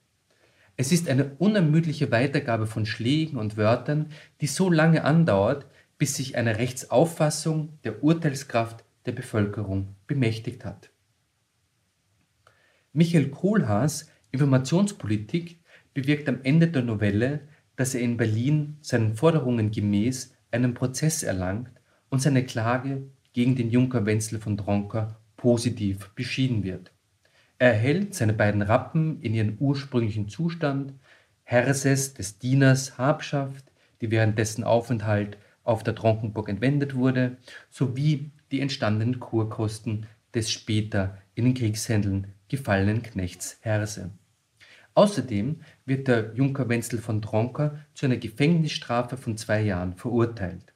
[0.75, 4.07] Es ist eine unermüdliche Weitergabe von Schlägen und Wörtern,
[4.41, 10.89] die so lange andauert, bis sich eine Rechtsauffassung der Urteilskraft der Bevölkerung bemächtigt hat.
[12.93, 15.59] Michael Kohlhaas Informationspolitik
[15.93, 17.41] bewirkt am Ende der Novelle,
[17.75, 21.71] dass er in Berlin seinen Forderungen gemäß einen Prozess erlangt
[22.09, 23.03] und seine Klage
[23.33, 26.91] gegen den Junker Wenzel von Tronka positiv beschieden wird.
[27.59, 30.93] Er erhält seine beiden Rappen in ihren ursprünglichen Zustand,
[31.43, 33.65] Herses des Dieners Habschaft,
[34.01, 37.37] die während dessen Aufenthalt auf der Tronkenburg entwendet wurde,
[37.69, 44.11] sowie die entstandenen Kurkosten des später in den Kriegshändeln gefallenen Knechts Herse.
[44.95, 50.73] Außerdem wird der Junker Wenzel von Tronka zu einer Gefängnisstrafe von zwei Jahren verurteilt.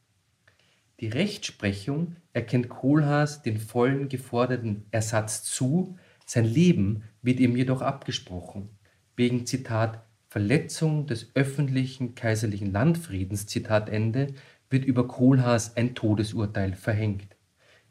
[0.99, 8.69] Die Rechtsprechung erkennt Kohlhaas den vollen geforderten Ersatz zu, sein Leben wird ihm jedoch abgesprochen,
[9.15, 14.33] wegen Zitat Verletzung des öffentlichen kaiserlichen Landfriedens Zitat Ende
[14.69, 17.35] wird über Kohlhaas ein Todesurteil verhängt.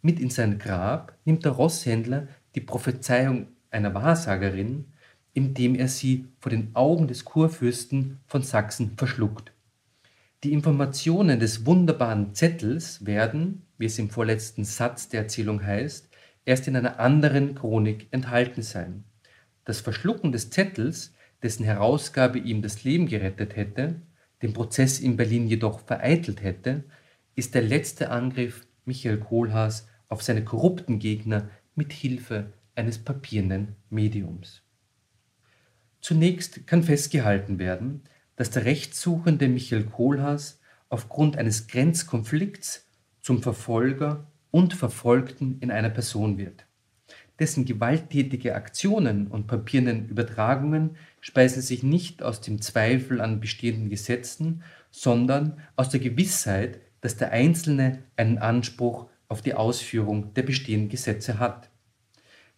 [0.02, 4.86] Mit in sein Grab nimmt der Rosshändler die Prophezeiung einer Wahrsagerin,
[5.32, 9.52] indem er sie vor den Augen des Kurfürsten von Sachsen verschluckt.
[10.44, 16.08] Die Informationen des wunderbaren Zettels werden, wie es im vorletzten Satz der Erzählung heißt,
[16.44, 19.04] erst in einer anderen Chronik enthalten sein.
[19.64, 21.12] Das Verschlucken des Zettels,
[21.42, 24.00] dessen Herausgabe ihm das Leben gerettet hätte,
[24.46, 26.84] den Prozess in Berlin jedoch vereitelt hätte,
[27.34, 34.62] ist der letzte Angriff Michael Kohlhaas auf seine korrupten Gegner mit Hilfe eines papierenden Mediums.
[36.00, 38.02] Zunächst kann festgehalten werden,
[38.36, 42.86] dass der rechtssuchende Michael Kohlhaas aufgrund eines Grenzkonflikts
[43.20, 46.66] zum Verfolger und Verfolgten in einer Person wird.
[47.40, 54.62] Dessen gewalttätige Aktionen und papierenden Übertragungen speisen sich nicht aus dem Zweifel an bestehenden Gesetzen,
[54.92, 61.40] sondern aus der Gewissheit, dass der Einzelne einen Anspruch auf die Ausführung der bestehenden Gesetze
[61.40, 61.68] hat.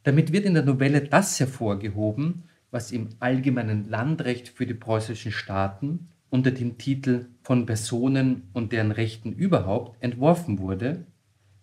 [0.03, 6.11] Damit wird in der Novelle das hervorgehoben, was im allgemeinen Landrecht für die preußischen Staaten
[6.29, 11.07] unter dem Titel von Personen und deren Rechten überhaupt entworfen wurde,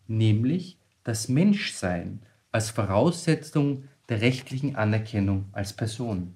[0.07, 6.33] nämlich das Menschsein als Voraussetzung der rechtlichen Anerkennung als Person.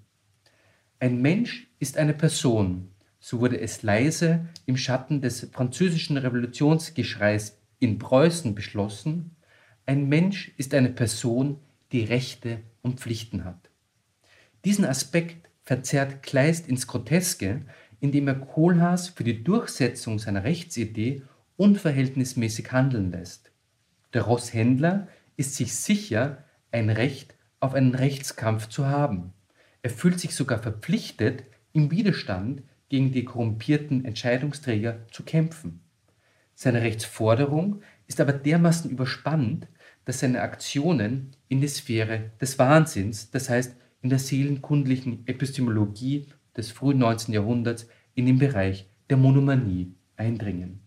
[1.01, 2.89] Ein Mensch ist eine Person,
[3.21, 9.37] so wurde es leise im Schatten des französischen Revolutionsgeschreis in Preußen beschlossen,
[9.85, 11.61] ein Mensch ist eine Person,
[11.93, 13.69] die Rechte und Pflichten hat.
[14.65, 17.61] Diesen Aspekt verzerrt Kleist ins Groteske,
[18.01, 21.21] indem er Kohlhaas für die Durchsetzung seiner Rechtsidee
[21.55, 23.51] unverhältnismäßig handeln lässt.
[24.13, 25.07] Der Rosshändler
[25.37, 29.33] ist sich sicher, ein Recht auf einen Rechtskampf zu haben.
[29.81, 35.81] Er fühlt sich sogar verpflichtet, im Widerstand gegen die korrumpierten Entscheidungsträger zu kämpfen.
[36.55, 39.67] Seine Rechtsforderung ist aber dermaßen überspannt,
[40.05, 46.71] dass seine Aktionen in die Sphäre des Wahnsinns, das heißt in der seelenkundlichen Epistemologie des
[46.71, 47.33] frühen 19.
[47.33, 50.81] Jahrhunderts, in den Bereich der Monomanie eindringen.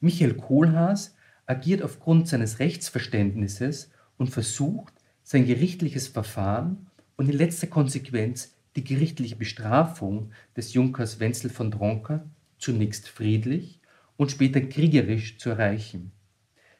[0.00, 1.14] Michael Kohlhaas
[1.46, 4.94] agiert aufgrund seines Rechtsverständnisses und versucht,
[5.32, 12.26] sein gerichtliches Verfahren und in letzter Konsequenz die gerichtliche Bestrafung des Junkers Wenzel von Tronka
[12.58, 13.80] zunächst friedlich
[14.18, 16.12] und später kriegerisch zu erreichen.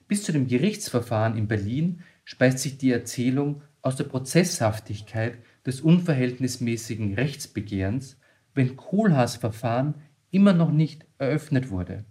[0.07, 7.15] Bis zu dem Gerichtsverfahren in Berlin speist sich die Erzählung aus der Prozesshaftigkeit des unverhältnismäßigen
[7.15, 8.19] Rechtsbegehrens,
[8.53, 9.95] wenn Kohlhaas Verfahren
[10.31, 12.05] immer noch nicht eröffnet wurde.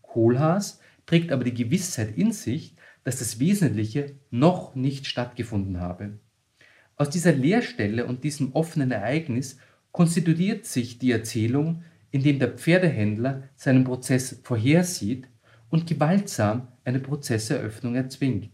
[0.00, 6.18] Kohlhaas trägt aber die Gewissheit in sich, dass das Wesentliche noch nicht stattgefunden habe.
[6.96, 9.58] Aus dieser Leerstelle und diesem offenen Ereignis
[9.90, 15.28] konstituiert sich die Erzählung, in dem der Pferdehändler seinen Prozess vorhersieht
[15.70, 18.50] und gewaltsam eine Prozesseröffnung erzwingt.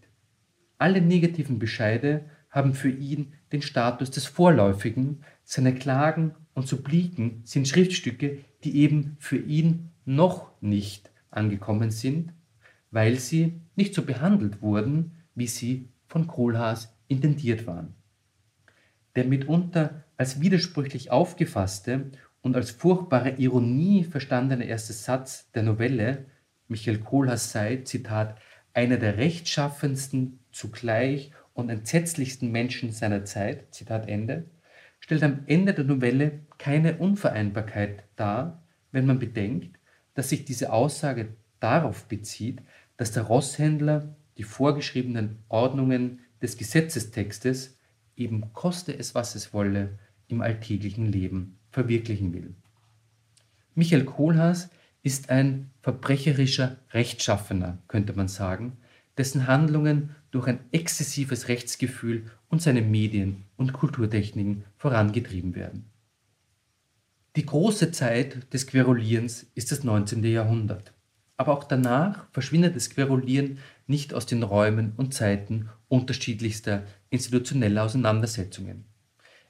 [0.79, 7.69] Alle negativen Bescheide haben für ihn den Status des Vorläufigen, seine Klagen und Suppliken sind
[7.69, 12.33] Schriftstücke, die eben für ihn noch nicht angekommen sind,
[12.91, 17.95] weil sie nicht so behandelt wurden, wie sie von Kohlhaas intendiert waren.
[19.17, 22.11] Der mitunter als widersprüchlich aufgefasste
[22.43, 26.27] und als furchtbare Ironie verstandene erste Satz der Novelle,
[26.69, 28.39] Michael Kohlhaas sei, Zitat,
[28.75, 34.45] einer der rechtschaffensten, zugleich und entsetzlichsten Menschen seiner Zeit, Zitat Ende,
[35.01, 39.79] stellt am Ende der Novelle keine Unvereinbarkeit dar, wenn man bedenkt,
[40.15, 42.63] dass sich diese Aussage darauf bezieht,
[42.99, 47.79] dass der Rosshändler die vorgeschriebenen Ordnungen des Gesetzestextes
[48.17, 52.55] eben koste es, was es wolle, im alltäglichen Leben verwirklichen will.
[53.75, 54.69] Michael Kohlhaas
[55.03, 58.77] ist ein verbrecherischer Rechtschaffener, könnte man sagen,
[59.17, 65.87] dessen Handlungen durch ein exzessives Rechtsgefühl und seine Medien- und Kulturtechniken vorangetrieben werden.
[67.37, 70.25] Die große Zeit des Querulierens ist das 19.
[70.25, 70.93] Jahrhundert.
[71.39, 78.85] Aber auch danach verschwindet das Querulieren nicht aus den Räumen und Zeiten unterschiedlichster institutioneller Auseinandersetzungen.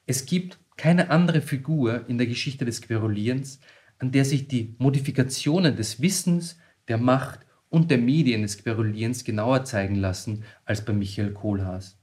[0.06, 3.58] Es gibt keine andere Figur in der Geschichte des Querulierens,
[3.98, 6.58] an der sich die Modifikationen des Wissens,
[6.88, 7.40] der Macht
[7.70, 11.98] und der Medien des Querulierens genauer zeigen lassen als bei Michael Kohlhaas.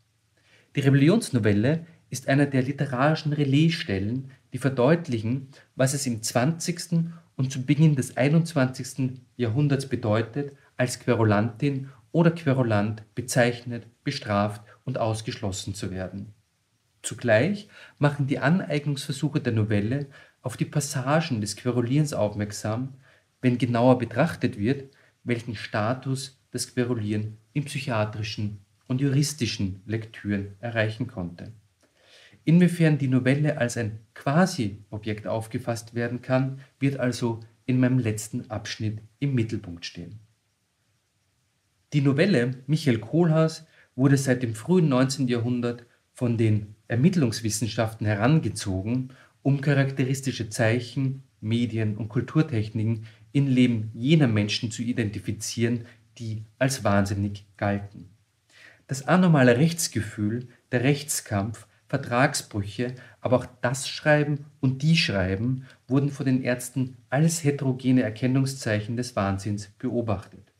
[0.75, 7.11] Die Rebellionsnovelle ist einer der literarischen Relaisstellen, die verdeutlichen, was es im 20.
[7.35, 9.21] und zu Beginn des 21.
[9.37, 16.33] Jahrhunderts bedeutet, als Querulantin oder Querulant bezeichnet, bestraft und ausgeschlossen zu werden.
[17.01, 17.67] Zugleich
[17.99, 20.07] machen die Aneignungsversuche der Novelle
[20.41, 22.93] auf die Passagen des Querulierens aufmerksam,
[23.41, 31.51] wenn genauer betrachtet wird, welchen Status das Querulieren in psychiatrischen und juristischen Lektüren erreichen konnte.
[32.43, 39.01] Inwiefern die Novelle als ein Quasi-Objekt aufgefasst werden kann, wird also in meinem letzten Abschnitt
[39.19, 40.19] im Mittelpunkt stehen.
[41.93, 45.27] Die Novelle Michael Kohlhaas wurde seit dem frühen 19.
[45.27, 54.71] Jahrhundert von den Ermittlungswissenschaften herangezogen, um charakteristische Zeichen, Medien und Kulturtechniken im Leben jener Menschen
[54.71, 55.85] zu identifizieren,
[56.17, 58.09] die als wahnsinnig galten.
[58.87, 66.25] Das anormale Rechtsgefühl, der Rechtskampf, Vertragsbrüche, aber auch das Schreiben und die Schreiben wurden von
[66.25, 70.51] den Ärzten als heterogene Erkennungszeichen des Wahnsinns beobachtet.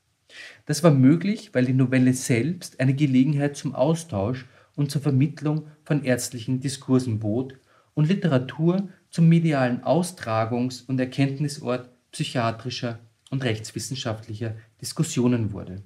[0.65, 4.45] Das war möglich, weil die Novelle selbst eine Gelegenheit zum Austausch
[4.76, 7.55] und zur Vermittlung von ärztlichen Diskursen bot
[7.93, 12.99] und Literatur zum medialen Austragungs- und Erkenntnisort psychiatrischer
[13.32, 15.84] und rechtswissenschaftlicher Diskussionen wurde.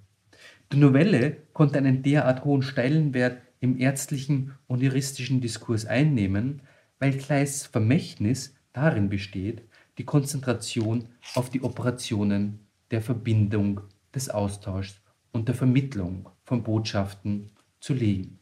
[0.72, 6.62] Die Novelle konnte einen derart hohen Stellenwert im ärztlichen und juristischen Diskurs einnehmen,
[7.00, 9.64] weil Kleists Vermächtnis darin besteht,
[9.98, 12.60] die Konzentration auf die Operationen
[12.92, 13.82] der Verbindung,
[14.14, 15.02] des Austauschs
[15.32, 18.40] und der Vermittlung von Botschaften zu legen.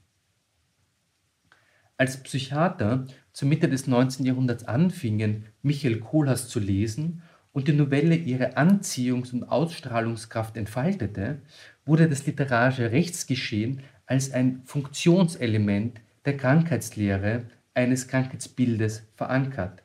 [1.98, 4.26] Als Psychiater zur Mitte des 19.
[4.26, 11.42] Jahrhunderts anfingen, Michael Kohlhaas zu lesen und die Novelle ihre Anziehungs- und Ausstrahlungskraft entfaltete,
[11.86, 17.44] wurde das literarische Rechtsgeschehen als ein Funktionselement der Krankheitslehre
[17.74, 19.84] eines Krankheitsbildes verankert,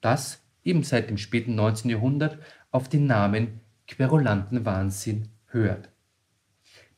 [0.00, 1.90] das eben seit dem späten 19.
[1.90, 2.38] Jahrhundert
[2.70, 5.88] auf den Namen querulanten Wahnsinn hört.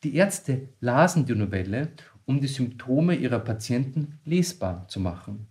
[0.03, 1.89] Die Ärzte lasen die Novelle,
[2.27, 5.47] um die Symptome ihrer Patienten lesbar zu machen.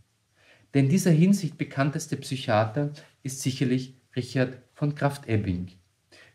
[0.73, 2.91] Der in dieser Hinsicht bekannteste Psychiater
[3.23, 5.71] ist sicherlich Richard von Kraft-Ebbing.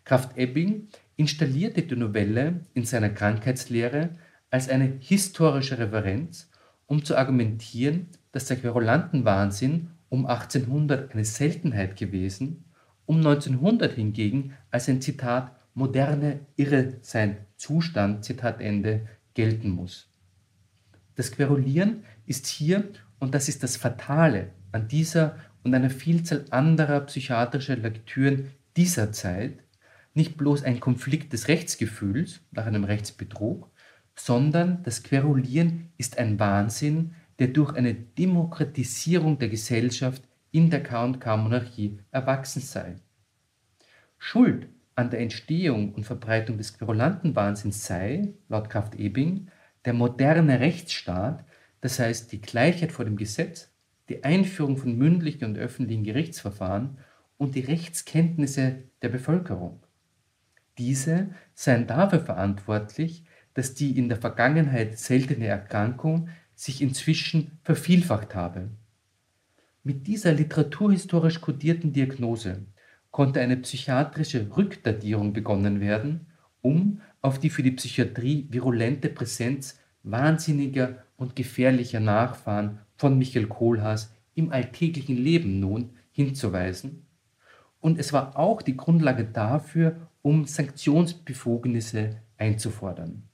[0.04, 4.10] Kraft-Ebbing installierte die Novelle in seiner Krankheitslehre
[4.50, 6.50] als eine historische Referenz,
[6.86, 12.64] um zu argumentieren, dass der Querulantenwahnsinn um 1800 eine Seltenheit gewesen,
[13.06, 20.08] um 1900 hingegen als ein Zitat moderne Irre sein Zustand Zitat Ende gelten muss.
[21.14, 22.88] Das Querulieren ist hier,
[23.18, 29.58] und das ist das Fatale an dieser und einer Vielzahl anderer psychiatrischer Lektüren dieser Zeit,
[30.14, 33.70] nicht bloß ein Konflikt des Rechtsgefühls nach einem Rechtsbetrug,
[34.18, 41.98] sondern das Querulieren ist ein Wahnsinn, der durch eine Demokratisierung der Gesellschaft in der K&K-Monarchie
[42.10, 42.96] erwachsen sei.
[44.18, 49.48] Schuld an der Entstehung und Verbreitung des Querulantenwahnsinns sei, laut Kraft-Ebing,
[49.84, 51.44] der moderne Rechtsstaat,
[51.80, 53.70] das heißt die Gleichheit vor dem Gesetz,
[54.08, 56.98] die Einführung von mündlichen und öffentlichen Gerichtsverfahren
[57.36, 59.80] und die Rechtskenntnisse der Bevölkerung.
[60.78, 63.24] Diese seien dafür verantwortlich,
[63.58, 68.68] dass die in der Vergangenheit seltene Erkrankung sich inzwischen vervielfacht habe.
[69.82, 72.66] Mit dieser literaturhistorisch kodierten Diagnose
[73.10, 76.28] konnte eine psychiatrische Rückdatierung begonnen werden,
[76.62, 84.14] um auf die für die Psychiatrie virulente Präsenz wahnsinniger und gefährlicher Nachfahren von Michael Kohlhaas
[84.36, 87.08] im alltäglichen Leben nun hinzuweisen.
[87.80, 93.24] Und es war auch die Grundlage dafür, um Sanktionsbefugnisse einzufordern.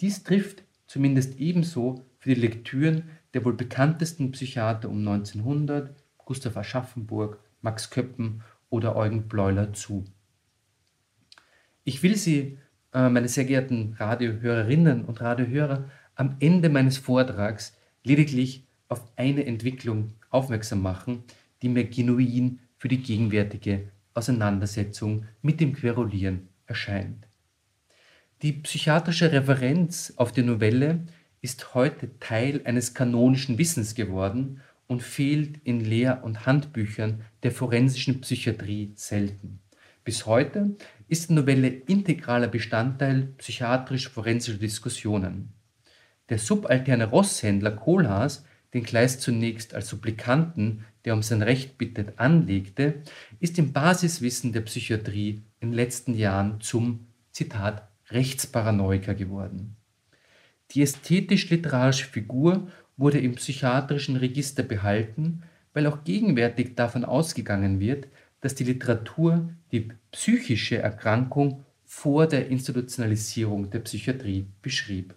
[0.00, 7.38] Dies trifft zumindest ebenso für die Lektüren der wohl bekanntesten Psychiater um 1900, Gustav Aschaffenburg,
[7.60, 10.04] Max Köppen oder Eugen Bleuler zu.
[11.84, 12.58] Ich will Sie,
[12.92, 20.14] äh, meine sehr geehrten Radiohörerinnen und Radiohörer, am Ende meines Vortrags lediglich auf eine Entwicklung
[20.30, 21.24] aufmerksam machen,
[21.62, 27.29] die mir genuin für die gegenwärtige Auseinandersetzung mit dem Querulieren erscheint.
[28.42, 31.00] Die psychiatrische Referenz auf die Novelle
[31.42, 38.22] ist heute Teil eines kanonischen Wissens geworden und fehlt in Lehr- und Handbüchern der forensischen
[38.22, 39.60] Psychiatrie selten.
[40.04, 40.74] Bis heute
[41.06, 45.52] ist die Novelle integraler Bestandteil psychiatrisch-forensischer Diskussionen.
[46.30, 53.02] Der subalterne Rosshändler Kohlhaas, den Kleist zunächst als Supplikanten, der um sein Recht bittet, anlegte,
[53.38, 59.76] ist im Basiswissen der Psychiatrie in den letzten Jahren zum, Zitat, Rechtsparanoiker geworden.
[60.72, 65.42] Die ästhetisch-literarische Figur wurde im psychiatrischen Register behalten,
[65.72, 68.08] weil auch gegenwärtig davon ausgegangen wird,
[68.40, 75.14] dass die Literatur die psychische Erkrankung vor der Institutionalisierung der Psychiatrie beschrieb.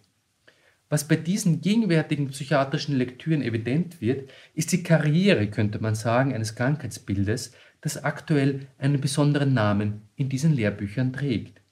[0.89, 6.55] Was bei diesen gegenwärtigen psychiatrischen Lektüren evident wird, ist die Karriere, könnte man sagen, eines
[6.55, 11.62] Krankheitsbildes, das aktuell einen besonderen Namen in diesen Lehrbüchern trägt.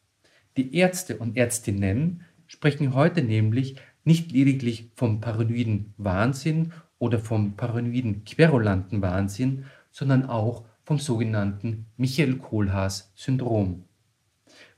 [0.58, 8.26] Die Ärzte und Ärztinnen sprechen heute nämlich nicht lediglich vom paranoiden Wahnsinn oder vom paranoiden
[8.26, 13.86] querulanten Wahnsinn, sondern auch vom sogenannten Michael-Kohlhaas-Syndrom.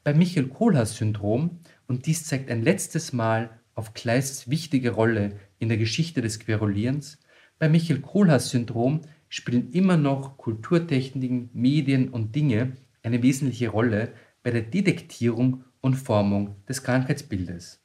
[0.03, 6.21] Bei Michael-Kohlhaas-Syndrom, und dies zeigt ein letztes Mal auf Kleists wichtige Rolle in der Geschichte
[6.21, 7.19] des Querulierens,
[7.57, 14.13] bei Michael-Kohlhaas-Syndrom spielen immer noch Kulturtechniken, Medien und Dinge eine wesentliche Rolle
[14.43, 17.81] bei der Detektierung und Formung des Krankheitsbildes.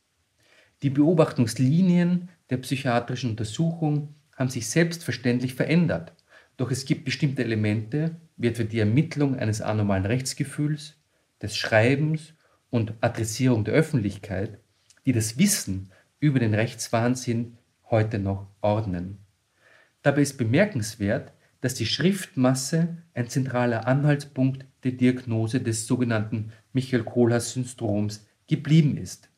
[0.83, 6.13] Die Beobachtungslinien der psychiatrischen Untersuchung haben sich selbstverständlich verändert,
[6.57, 10.97] doch es gibt bestimmte Elemente, wie etwa die Ermittlung eines anormalen Rechtsgefühls,
[11.41, 12.35] des Schreibens
[12.71, 14.59] und Adressierung der Öffentlichkeit,
[15.07, 15.91] die das Wissen
[16.21, 17.57] über den Rechtswahnsinn
[17.91, 19.19] heute noch ordnen.
[20.03, 28.97] Dabei ist bemerkenswert, dass die Schriftmasse ein zentraler Anhaltspunkt der Diagnose des sogenannten Michael-Kohlhaas-Syndroms geblieben
[28.97, 29.29] ist.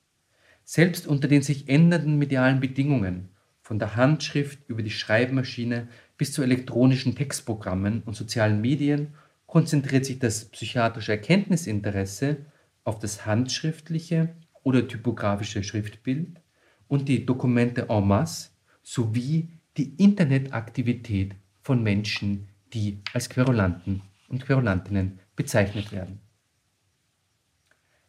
[0.65, 3.31] Selbst unter den sich ändernden medialen Bedingungen,
[3.63, 9.15] von der Handschrift über die Schreibmaschine bis zu elektronischen Textprogrammen und sozialen Medien,
[9.47, 12.39] konzentriert sich das psychiatrische Erkenntnisinteresse
[12.85, 16.41] auf das handschriftliche oder typografische Schriftbild
[16.89, 18.51] und die Dokumente en masse
[18.83, 26.21] sowie die Internetaktivität von Menschen, die als Querulanten und Querulantinnen bezeichnet werden.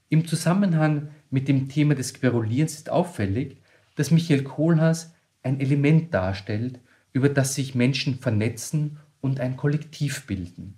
[0.10, 3.58] Im Zusammenhang mit dem Thema des Querulierens ist auffällig,
[3.96, 6.80] dass Michael Kohlhaas ein Element darstellt,
[7.14, 10.76] über das sich Menschen vernetzen und ein Kollektiv bilden.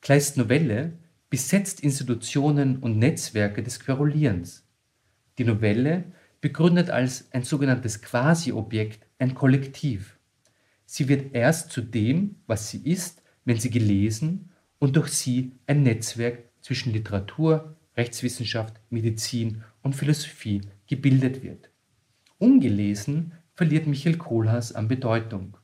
[0.00, 0.92] Kleists Novelle
[1.30, 4.64] besetzt Institutionen und Netzwerke des Querulierens.
[5.38, 6.04] Die Novelle
[6.40, 10.15] begründet als ein sogenanntes Quasi-Objekt ein Kollektiv.
[10.86, 15.82] Sie wird erst zu dem, was sie ist, wenn sie gelesen und durch sie ein
[15.82, 21.70] Netzwerk zwischen Literatur, Rechtswissenschaft, Medizin und Philosophie gebildet wird.
[22.38, 25.56] Ungelesen verliert Michael Kohlhaas an Bedeutung.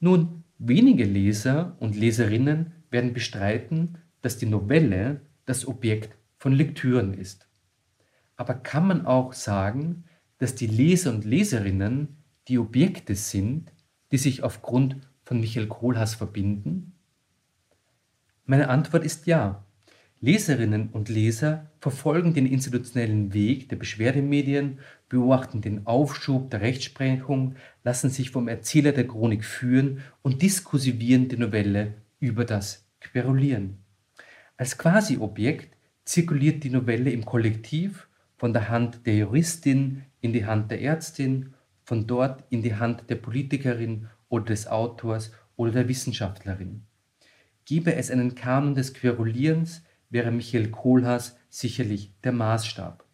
[0.00, 7.48] Nun, wenige Leser und Leserinnen werden bestreiten, dass die Novelle das Objekt von Lektüren ist.
[8.36, 10.04] Aber kann man auch sagen,
[10.38, 13.72] dass die Leser und Leserinnen die Objekte sind,
[14.10, 16.92] die sich aufgrund von Michael Kohlhaas verbinden?
[18.44, 19.64] Meine Antwort ist ja.
[20.20, 24.78] Leserinnen und Leser verfolgen den institutionellen Weg der Beschwerdemedien,
[25.08, 31.38] beobachten den Aufschub der Rechtsprechung, lassen sich vom Erzähler der Chronik führen und diskursivieren die
[31.38, 33.78] Novelle über das Querulieren.
[34.56, 40.70] Als Quasi-Objekt zirkuliert die Novelle im Kollektiv von der Hand der Juristin in die Hand
[40.70, 46.82] der Ärztin, von dort in die Hand der Politikerin oder des Autors oder der Wissenschaftlerin.
[47.64, 53.04] Gäbe es einen Kanon des Querulierens, wäre Michael Kohlhaas sicherlich der Maßstab.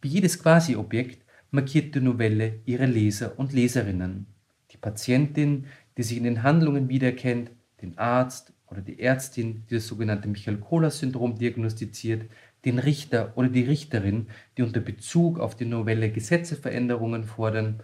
[0.00, 4.26] Wie jedes Quasi-Objekt markiert die Novelle ihre Leser und Leserinnen.
[4.70, 7.50] Die Patientin, die sich in den Handlungen wiedererkennt,
[7.80, 12.28] den Arzt oder die Ärztin, die das sogenannte Michael-Kohlhaas-Syndrom diagnostiziert,
[12.64, 14.26] den Richter oder die Richterin,
[14.56, 17.82] die unter Bezug auf die Novelle Gesetzeveränderungen fordern,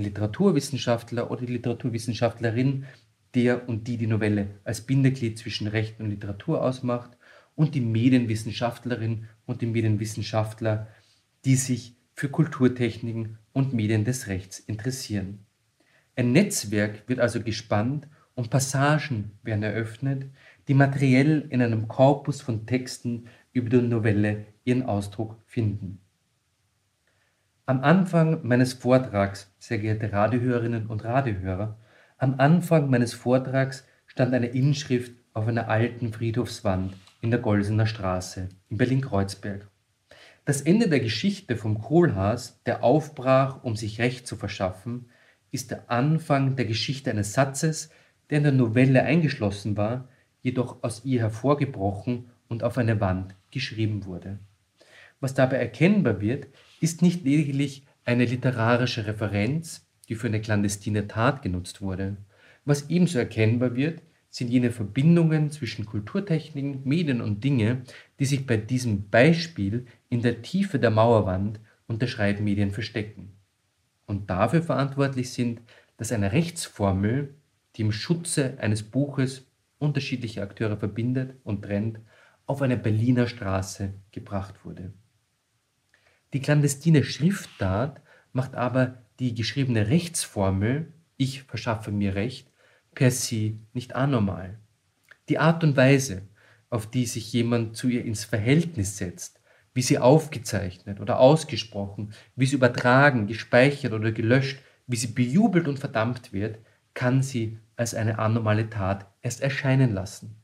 [0.00, 2.86] den Literaturwissenschaftler oder die Literaturwissenschaftlerin,
[3.34, 7.16] der und die die Novelle als Bindeglied zwischen Recht und Literatur ausmacht,
[7.54, 10.88] und die Medienwissenschaftlerin und die Medienwissenschaftler,
[11.44, 15.46] die sich für Kulturtechniken und Medien des Rechts interessieren.
[16.16, 20.26] Ein Netzwerk wird also gespannt und Passagen werden eröffnet,
[20.68, 26.00] die materiell in einem Korpus von Texten über die Novelle ihren Ausdruck finden.
[27.70, 31.78] Am Anfang meines Vortrags, sehr geehrte Radiohörerinnen und Radiohörer,
[32.18, 38.48] am Anfang meines Vortrags stand eine Inschrift auf einer alten Friedhofswand in der Golsener Straße
[38.70, 39.68] in Berlin-Kreuzberg.
[40.44, 45.08] Das Ende der Geschichte vom Kohlhaas, der aufbrach, um sich Recht zu verschaffen,
[45.52, 47.90] ist der Anfang der Geschichte eines Satzes,
[48.30, 50.08] der in der Novelle eingeschlossen war,
[50.42, 54.40] jedoch aus ihr hervorgebrochen und auf eine Wand geschrieben wurde.
[55.20, 56.48] Was dabei erkennbar wird,
[56.80, 62.16] ist nicht lediglich eine literarische Referenz, die für eine clandestine Tat genutzt wurde.
[62.64, 67.82] Was ebenso erkennbar wird, sind jene Verbindungen zwischen Kulturtechniken, Medien und Dinge,
[68.18, 73.32] die sich bei diesem Beispiel in der Tiefe der Mauerwand und der Schreibmedien verstecken
[74.10, 75.62] und dafür verantwortlich sind,
[75.96, 77.32] dass eine Rechtsformel,
[77.76, 79.46] die im Schutze eines Buches
[79.78, 82.00] unterschiedliche Akteure verbindet und trennt,
[82.44, 84.92] auf eine Berliner Straße gebracht wurde.
[86.32, 88.00] Die clandestine Schrifttat
[88.32, 92.50] macht aber die geschriebene Rechtsformel, ich verschaffe mir Recht,
[92.94, 94.58] per se nicht anormal.
[95.28, 96.22] Die Art und Weise,
[96.70, 99.40] auf die sich jemand zu ihr ins Verhältnis setzt,
[99.74, 105.78] wie sie aufgezeichnet oder ausgesprochen, wie sie übertragen, gespeichert oder gelöscht, wie sie bejubelt und
[105.78, 106.58] verdammt wird,
[106.94, 110.36] kann sie als eine anormale Tat erst erscheinen lassen.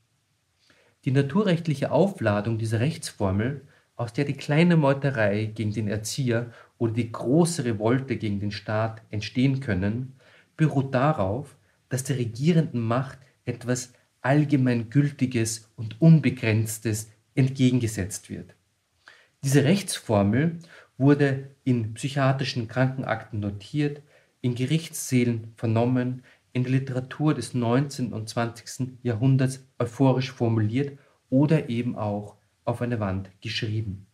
[1.05, 3.67] Die naturrechtliche Aufladung dieser Rechtsformel,
[3.97, 9.03] aus der die kleine Meuterei gegen den Erzieher oder die große Revolte gegen den Staat
[9.11, 10.15] entstehen können,
[10.57, 11.57] beruht darauf,
[11.89, 18.55] dass der regierenden Macht etwas Allgemeingültiges und Unbegrenztes entgegengesetzt wird.
[19.43, 20.59] Diese Rechtsformel
[20.99, 24.03] wurde in psychiatrischen Krankenakten notiert,
[24.41, 26.23] in Gerichtssälen vernommen,
[26.53, 28.13] in der Literatur des 19.
[28.13, 28.99] und 20.
[29.03, 32.37] Jahrhunderts euphorisch formuliert oder eben auch
[32.67, 34.07] auf eine Wand geschrieben.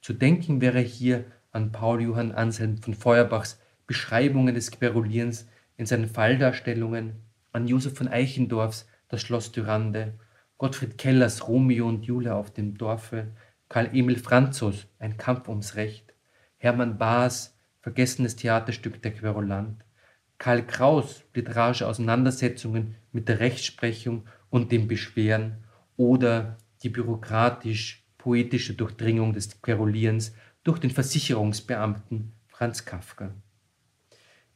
[0.00, 6.08] Zu denken wäre hier an Paul Johann Anselm von Feuerbachs Beschreibungen des Querulierens in seinen
[6.08, 7.16] Falldarstellungen,
[7.52, 10.14] an Josef von Eichendorffs Das Schloss Dürande,
[10.58, 13.32] Gottfried Kellers Romeo und Julia auf dem Dorfe,
[13.68, 16.14] Karl Emil Franzos Ein Kampf ums Recht,
[16.58, 19.84] Hermann Baas Vergessenes Theaterstück Der Querulant,
[20.38, 25.64] Karl Kraus literarische Auseinandersetzungen mit der Rechtsprechung und dem Beschweren
[25.96, 33.34] oder die bürokratisch-poetische Durchdringung des Querulierens durch den Versicherungsbeamten Franz Kafka.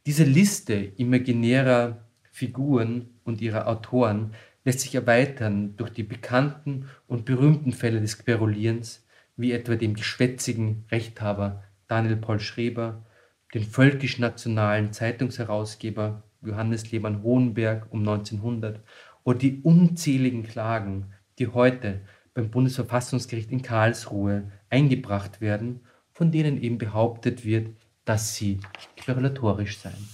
[0.05, 7.71] Diese Liste imaginärer Figuren und ihrer Autoren lässt sich erweitern durch die bekannten und berühmten
[7.71, 9.05] Fälle des Querulierens,
[9.37, 13.05] wie etwa dem geschwätzigen Rechthaber Daniel Paul Schreber,
[13.53, 18.81] den völkisch-nationalen Zeitungsherausgeber Johannes Lehmann Hohenberg um 1900
[19.23, 22.01] oder die unzähligen Klagen, die heute
[22.35, 25.79] beim Bundesverfassungsgericht in Karlsruhe eingebracht werden,
[26.11, 28.59] von denen eben behauptet wird, dass sie
[28.97, 30.07] querulatorisch seien.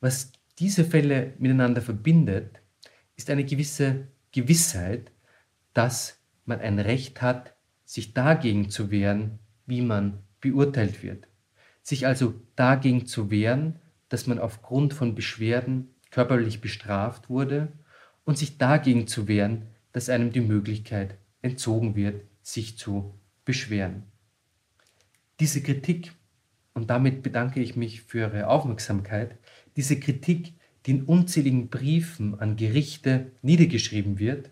[0.00, 2.60] Was diese Fälle miteinander verbindet,
[3.16, 5.10] ist eine gewisse Gewissheit,
[5.72, 7.54] dass man ein Recht hat,
[7.84, 11.26] sich dagegen zu wehren, wie man beurteilt wird.
[11.82, 17.72] Sich also dagegen zu wehren, dass man aufgrund von Beschwerden körperlich bestraft wurde
[18.24, 19.66] und sich dagegen zu wehren,
[19.96, 23.14] dass einem die Möglichkeit entzogen wird, sich zu
[23.46, 24.02] beschweren.
[25.40, 26.12] Diese Kritik
[26.74, 29.38] und damit bedanke ich mich für Ihre Aufmerksamkeit.
[29.74, 30.52] Diese Kritik,
[30.84, 34.50] die in unzähligen Briefen an Gerichte niedergeschrieben wird,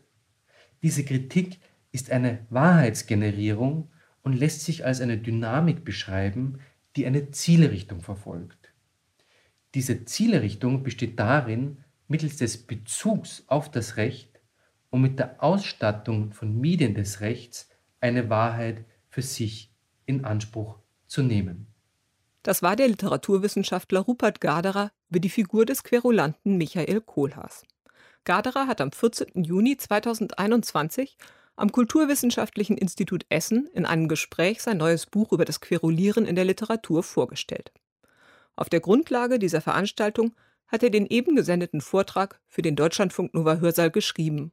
[0.83, 1.59] diese Kritik
[1.93, 3.91] ist eine Wahrheitsgenerierung
[4.23, 6.61] und lässt sich als eine Dynamik beschreiben,
[6.97, 8.73] die eine Zielrichtung verfolgt.
[9.75, 14.34] Diese Zielrichtung besteht darin, mittels des Bezugs auf das Recht
[14.95, 17.69] und mit der Ausstattung von Medien des Rechts
[18.01, 19.75] eine Wahrheit für sich
[20.07, 20.79] in Anspruch
[21.09, 21.67] zu nehmen.
[22.45, 27.65] Das war der Literaturwissenschaftler Rupert Garderer über die Figur des Querulanten Michael Kohlhaas.
[28.23, 29.43] Garderer hat am 14.
[29.43, 31.17] Juni 2021
[31.57, 36.45] am Kulturwissenschaftlichen Institut Essen in einem Gespräch sein neues Buch über das Querulieren in der
[36.45, 37.73] Literatur vorgestellt.
[38.55, 40.37] Auf der Grundlage dieser Veranstaltung
[40.69, 44.53] hat er den eben gesendeten Vortrag für den Deutschlandfunk Nova Hörsaal geschrieben